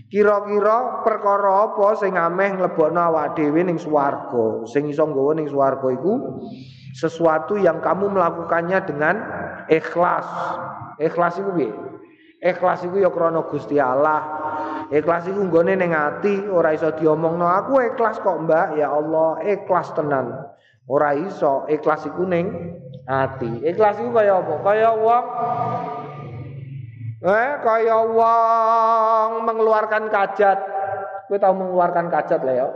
[0.09, 4.65] Kira-kira perkara apa sing ameh nglebokno awak dhewe ning swarga?
[4.65, 6.41] Sing iso nggawa ning swarga iku
[6.97, 9.15] sesuatu yang kamu melakukannya dengan
[9.69, 10.25] ikhlas.
[10.97, 11.69] Ikhlas iku piye?
[12.41, 14.21] Ikhlas iku ya krana Gusti Allah.
[14.89, 18.67] Ikhlas iku nggone ning ati, ora iso diomongno aku ikhlas kok, Mbak.
[18.81, 20.33] Ya Allah, ikhlas tenan.
[20.89, 22.73] Ora iso, ikhlas iku ning
[23.05, 23.61] ati.
[23.69, 24.55] Ikhlas iku kaya apa?
[24.65, 25.25] Kaya wong
[27.19, 30.59] Eh, kaya wong mengeluarkan kajat.
[31.27, 32.67] Kowe tau mengeluarkan kajat lah ya.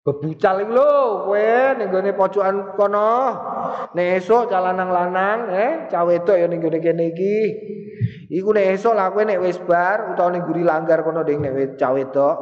[0.00, 3.12] Bebucal iki lho, kowe ning gone pojokan kono.
[3.92, 7.36] Nek esuk calanang lanang, eh, cah wedok ya ning gone kene iki.
[8.30, 11.76] Iku nek esuk lah kowe nek wis bar utawa ning guri langgar kono ding nek
[11.76, 12.36] cah wedok.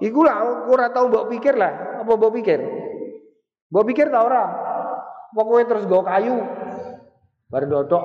[0.00, 2.60] Iku lah ora tau mbok pikir lah, apa mbok pikir?
[3.68, 4.44] Mbok pikir ta ora?
[5.32, 6.36] Apa kowe terus nggo kayu?
[7.46, 8.04] Bar dodok,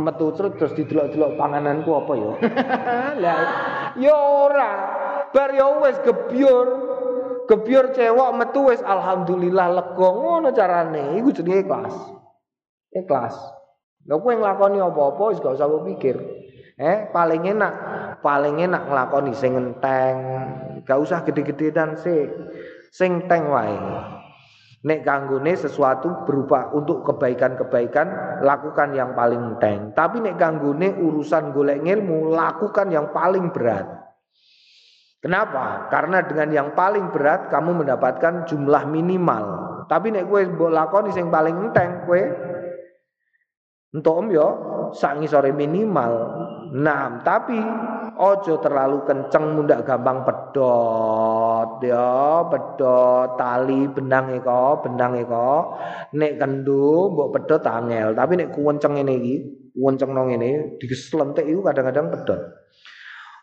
[0.00, 2.32] metu terus didelok-delok pangananku apa ya?
[3.24, 3.38] Lah
[3.98, 4.70] ya ora.
[5.34, 6.68] Bar ya wis gebyur.
[7.48, 11.16] Gebyur cewek metu wis alhamdulillah lega ngono carane.
[11.20, 11.96] Iku jenenge ikhlas.
[12.92, 13.36] Ikhlas.
[14.08, 16.16] Lha kowe nglakoni apa-apa gak usah pikir.
[16.78, 17.74] Eh, paling enak,
[18.24, 20.16] paling enak nglakoni sing enteng.
[20.88, 22.24] Gak usah gede-gedean sih.
[22.88, 23.76] Sing teng wae.
[24.78, 29.92] Nek kanggone sesuatu berupa untuk kebaikan-kebaikan lakukan yang paling enteng.
[29.92, 33.84] Tapi nek kanggone urusan golek ilmu lakukan yang paling berat.
[35.18, 35.90] Kenapa?
[35.90, 39.44] Karena dengan yang paling berat kamu mendapatkan jumlah minimal.
[39.90, 42.22] Tapi nek mbok lakoni sing paling enteng kowe
[43.88, 44.48] entuk om yo
[44.92, 46.12] sak ngisore minimal.
[46.68, 47.56] Nah, tapi
[48.18, 55.78] ojo terlalu kenceng mundak gampang pedot ya pedot tali benang eko benang eko
[56.12, 58.12] nek kendu mbok pedot angel.
[58.12, 59.34] Tapi nek kuwenceng ngene iki
[59.78, 62.40] kuwenceng nang ngene digeslentik iku kadang-kadang pedot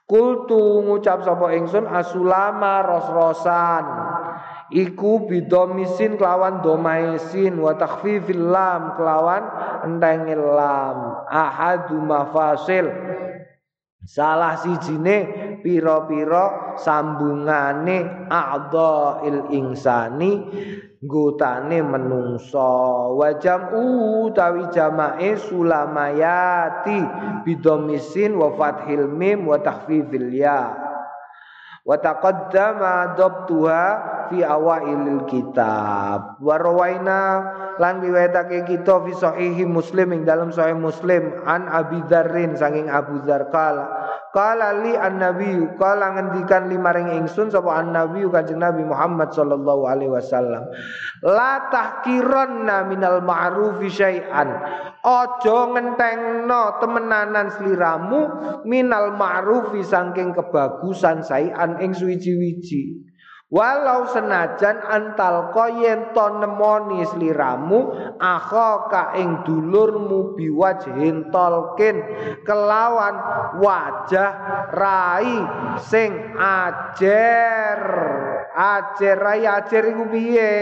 [0.06, 3.84] Kultu ngucap sapa ingsun asulama ros-rosan
[4.74, 9.44] iku bidomisin kelawan domaisin wa takhfifil lam kelawan
[9.86, 11.26] entengil lam.
[11.30, 12.90] Ahadu mafasil.
[14.06, 15.18] Salah sijine
[15.66, 20.46] pira-pira sambungane a'dha'il insani
[21.02, 27.02] gutane menungso wajam utawi jamae sulamayati
[27.50, 30.70] bidomisin wa fathil mim wa takhfifil ya.
[31.82, 33.86] Wa taqaddama dabtuha
[34.32, 36.40] fi awailil kitab.
[36.42, 37.22] Wa rawaina
[37.78, 43.20] lan riwayatake kita fi sahihi Muslim ing dalam sahih Muslim an Abi Dzarrin saking Abu
[43.24, 44.06] Dzar kala
[44.36, 45.48] kala li an nabi
[45.80, 50.68] kala ngendikan limaring ingsun sapa an nabi kanjeng Nabi Muhammad sallallahu alaihi wasallam
[51.24, 54.50] la tahkiranna minal ma'rufi syai'an.
[55.06, 58.22] Aja ngentengno temenanan sliramu
[58.68, 63.15] minal ma'rufi saking kebagusan syai'an ing suwiji-wiji
[63.46, 71.94] Walau senajan antal koyen to nemoni sliramu akho ka ing dulurmu biwajhin tolkin
[72.42, 73.14] kelawan
[73.62, 74.34] wajah
[74.74, 75.46] rai
[75.78, 77.82] sing ajer.
[78.56, 80.54] Ajer rai ajer iku piye?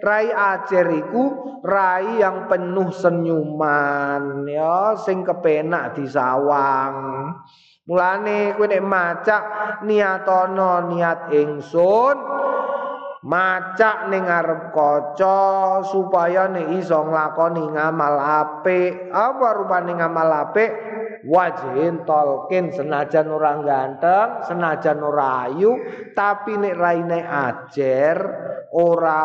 [0.00, 1.24] Rai ajer iku
[1.60, 7.28] rai yang penuh senyuman ya sing kepenak disawang
[7.82, 9.42] Mulane kowe nek macak
[9.82, 12.14] niatono niat ingsun
[13.26, 19.10] macak ning arep kaca supaya nek iso nglakoni ngamal apik.
[19.10, 20.70] Apa rupane ngamal apik?
[21.22, 25.78] Wajhin tolkin senajan ora ganteng, senajan ora ayu,
[26.18, 28.18] tapi nek raine ajer
[28.74, 29.22] ora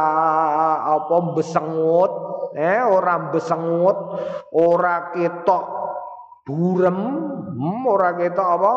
[0.93, 2.13] apa besengut,
[2.53, 3.97] eh ora besengut,
[4.53, 5.65] ora ketok
[6.47, 6.95] burem
[7.59, 8.73] hmm, ora ketok apa?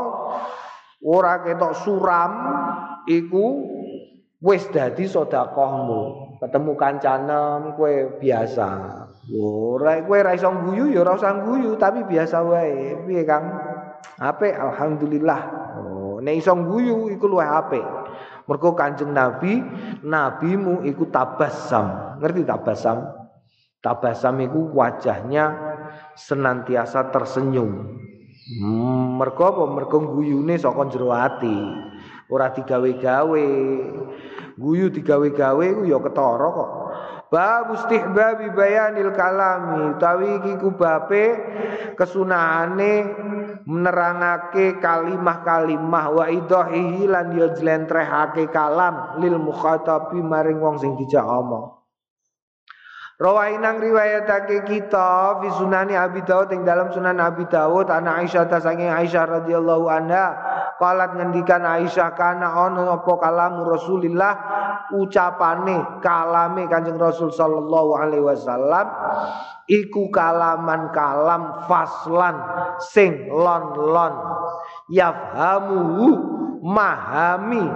[1.07, 2.33] Ora ketok suram
[3.07, 3.47] iku
[4.43, 6.35] wis dadi sedekahmu.
[6.43, 8.68] Ketemu kancanem kowe biasa.
[9.39, 12.99] Ora kowe ora iso guyu ya ora usah guyu tapi biasa wae.
[13.07, 13.47] Piye Kang?
[14.18, 15.41] Apik alhamdulillah.
[15.79, 17.87] Oh nek iso guyu iku luwih apik
[18.45, 19.62] mergo Kanjeng Nabi
[20.05, 23.09] nabimu iku tabasam ngerti tabasam
[23.81, 25.70] tabasam iku wajahnya
[26.21, 27.97] senantiasa tersenyum.
[29.16, 29.64] Mergo apa?
[29.71, 31.57] Mergo guyune saka jero ati.
[32.29, 33.47] Ora digawe-gawe.
[34.61, 36.71] Guyu digawe-gawe ku ya ketara kok.
[37.31, 41.25] Bab istihbabi bayanil kalami utawi iki kubabe
[41.95, 43.07] kesunahane
[43.71, 51.80] menerangake kalimah-kalimah wa idahihi lan ya jlentrehake kalam lil mukhatabi maring wong sing dijak omong.
[53.21, 58.64] Rawainang riwayatake kita fi sunani Abi Dawud ing dalam sunan Abi Dawud ana Aisyah ta
[58.64, 60.27] Aisyah radhiyallahu anha
[60.81, 64.33] Qalat ngendikan Aisyah kana ono apa kalamu Rasulillah?
[64.97, 68.89] Ucapane kalame Kanjeng Rasul sallallahu alaihi wasallam
[69.68, 72.41] iku kalaman kalam faslan
[72.81, 74.16] sing lon-lon
[74.89, 76.09] yafhamuhu
[76.64, 77.68] mahami.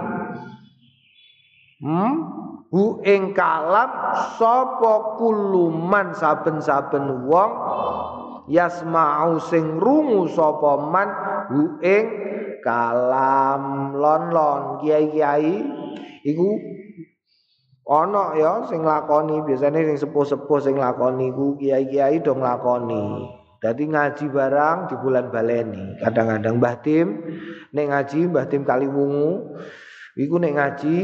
[1.85, 3.89] Hmm hu ing kalam
[4.37, 7.51] sapa kuluman saben-saben wong
[8.49, 11.09] yasma'u sing rungu sapa man
[11.49, 12.05] hu ing
[12.65, 15.61] kalam lon-lon kiai-kiai
[16.25, 16.49] iku
[17.85, 23.29] ana ya sing lakoni biasanya sing sepuh-sepuh sing lakoni iku kiai-kiai dong lakoni
[23.65, 25.97] Jadi ngaji barang di bulan baleni.
[25.97, 27.07] Kadang-kadang Mbah Tim
[27.73, 29.57] nek ngaji Mbah Tim Kaliwungu
[30.13, 30.97] iku nek ngaji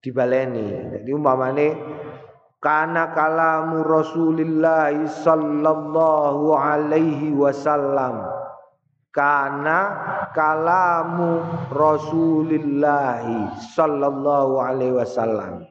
[0.00, 0.96] di baleni.
[0.96, 1.66] Jadi umpamane
[2.60, 8.24] kana kalamu Rasulillah sallallahu alaihi wasallam
[9.12, 9.78] karena
[10.32, 15.68] kalamu Rasulillah sallallahu alaihi wasallam.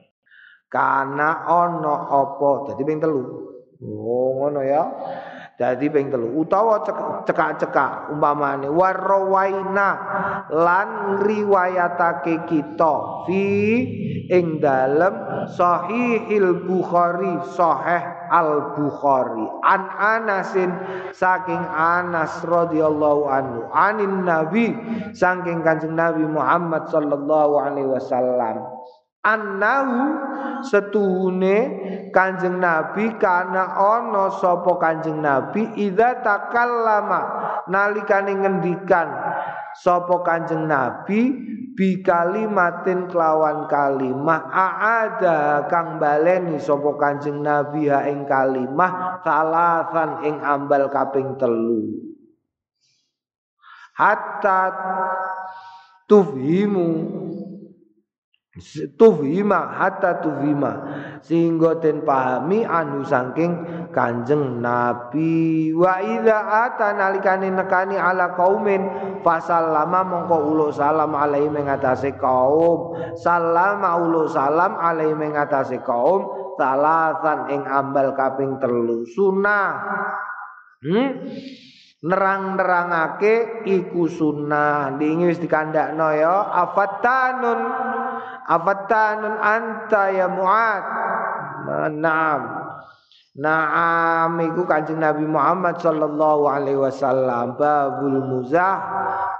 [0.70, 2.70] Karena ono apa?
[2.70, 3.26] Dadi ping telu.
[3.82, 4.86] Oh, ngono ya.
[5.60, 6.40] Dadi ping telu.
[6.40, 6.80] Utawa
[7.28, 8.16] cekak-cekak.
[8.16, 9.88] Umpamane warwaina
[10.48, 13.44] lan riwayatake kita fi
[14.32, 18.00] ing dalem sahihil Bukhari sahih
[18.32, 20.72] Al Bukhari an Anasin
[21.12, 23.68] saking Anas radhiyallahu anhu.
[23.76, 24.72] Anin Nabi
[25.12, 28.64] saking Kanjeng Nabi Muhammad sallallahu alaihi wasallam.
[29.20, 30.16] Annahu
[30.64, 31.58] setuhune
[32.10, 37.20] Kanjeng Nabi karena ono sapa Kanjeng Nabi idza takallama
[37.66, 39.08] nalikane ngendikan
[39.78, 41.20] sapa Kanjeng Nabi
[41.78, 50.36] bi kalimatin kelawan kalimah aada kang baleni sapa Kanjeng Nabi ha ing kalimah salasan ing
[50.44, 52.10] ambal kaping telu.
[53.96, 54.72] Hatta
[56.08, 56.88] tufhimu
[58.94, 60.72] tufhima hatta tufhima
[61.24, 63.52] sehingga den pahami anu saking
[63.90, 65.72] kanjeng nabi.
[65.74, 68.82] Wa ata nalikane nekani ala kaumin
[69.24, 72.96] fasallama mongko ulo salam alaihi mengatasi kaum.
[73.18, 76.54] Salama ulo salam alaihi mengatasi kaum.
[76.60, 79.08] Salasan ing ambal kaping telu.
[79.08, 79.72] Sunah.
[80.84, 81.10] Hmm?
[82.00, 84.96] Nerang-nerangake iku sunnah.
[84.96, 86.48] Dingi wis dikandakno ya?
[86.64, 87.60] Afatanun.
[88.48, 90.84] Afatanun anta ya muad.
[91.94, 92.40] Naam.
[93.40, 97.54] Naam iku kanjeng Nabi Muhammad sallallahu alaihi wasallam.
[97.54, 98.80] Babul muzah.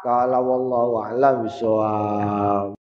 [0.01, 2.73] Kala wallahu a'lam bisawab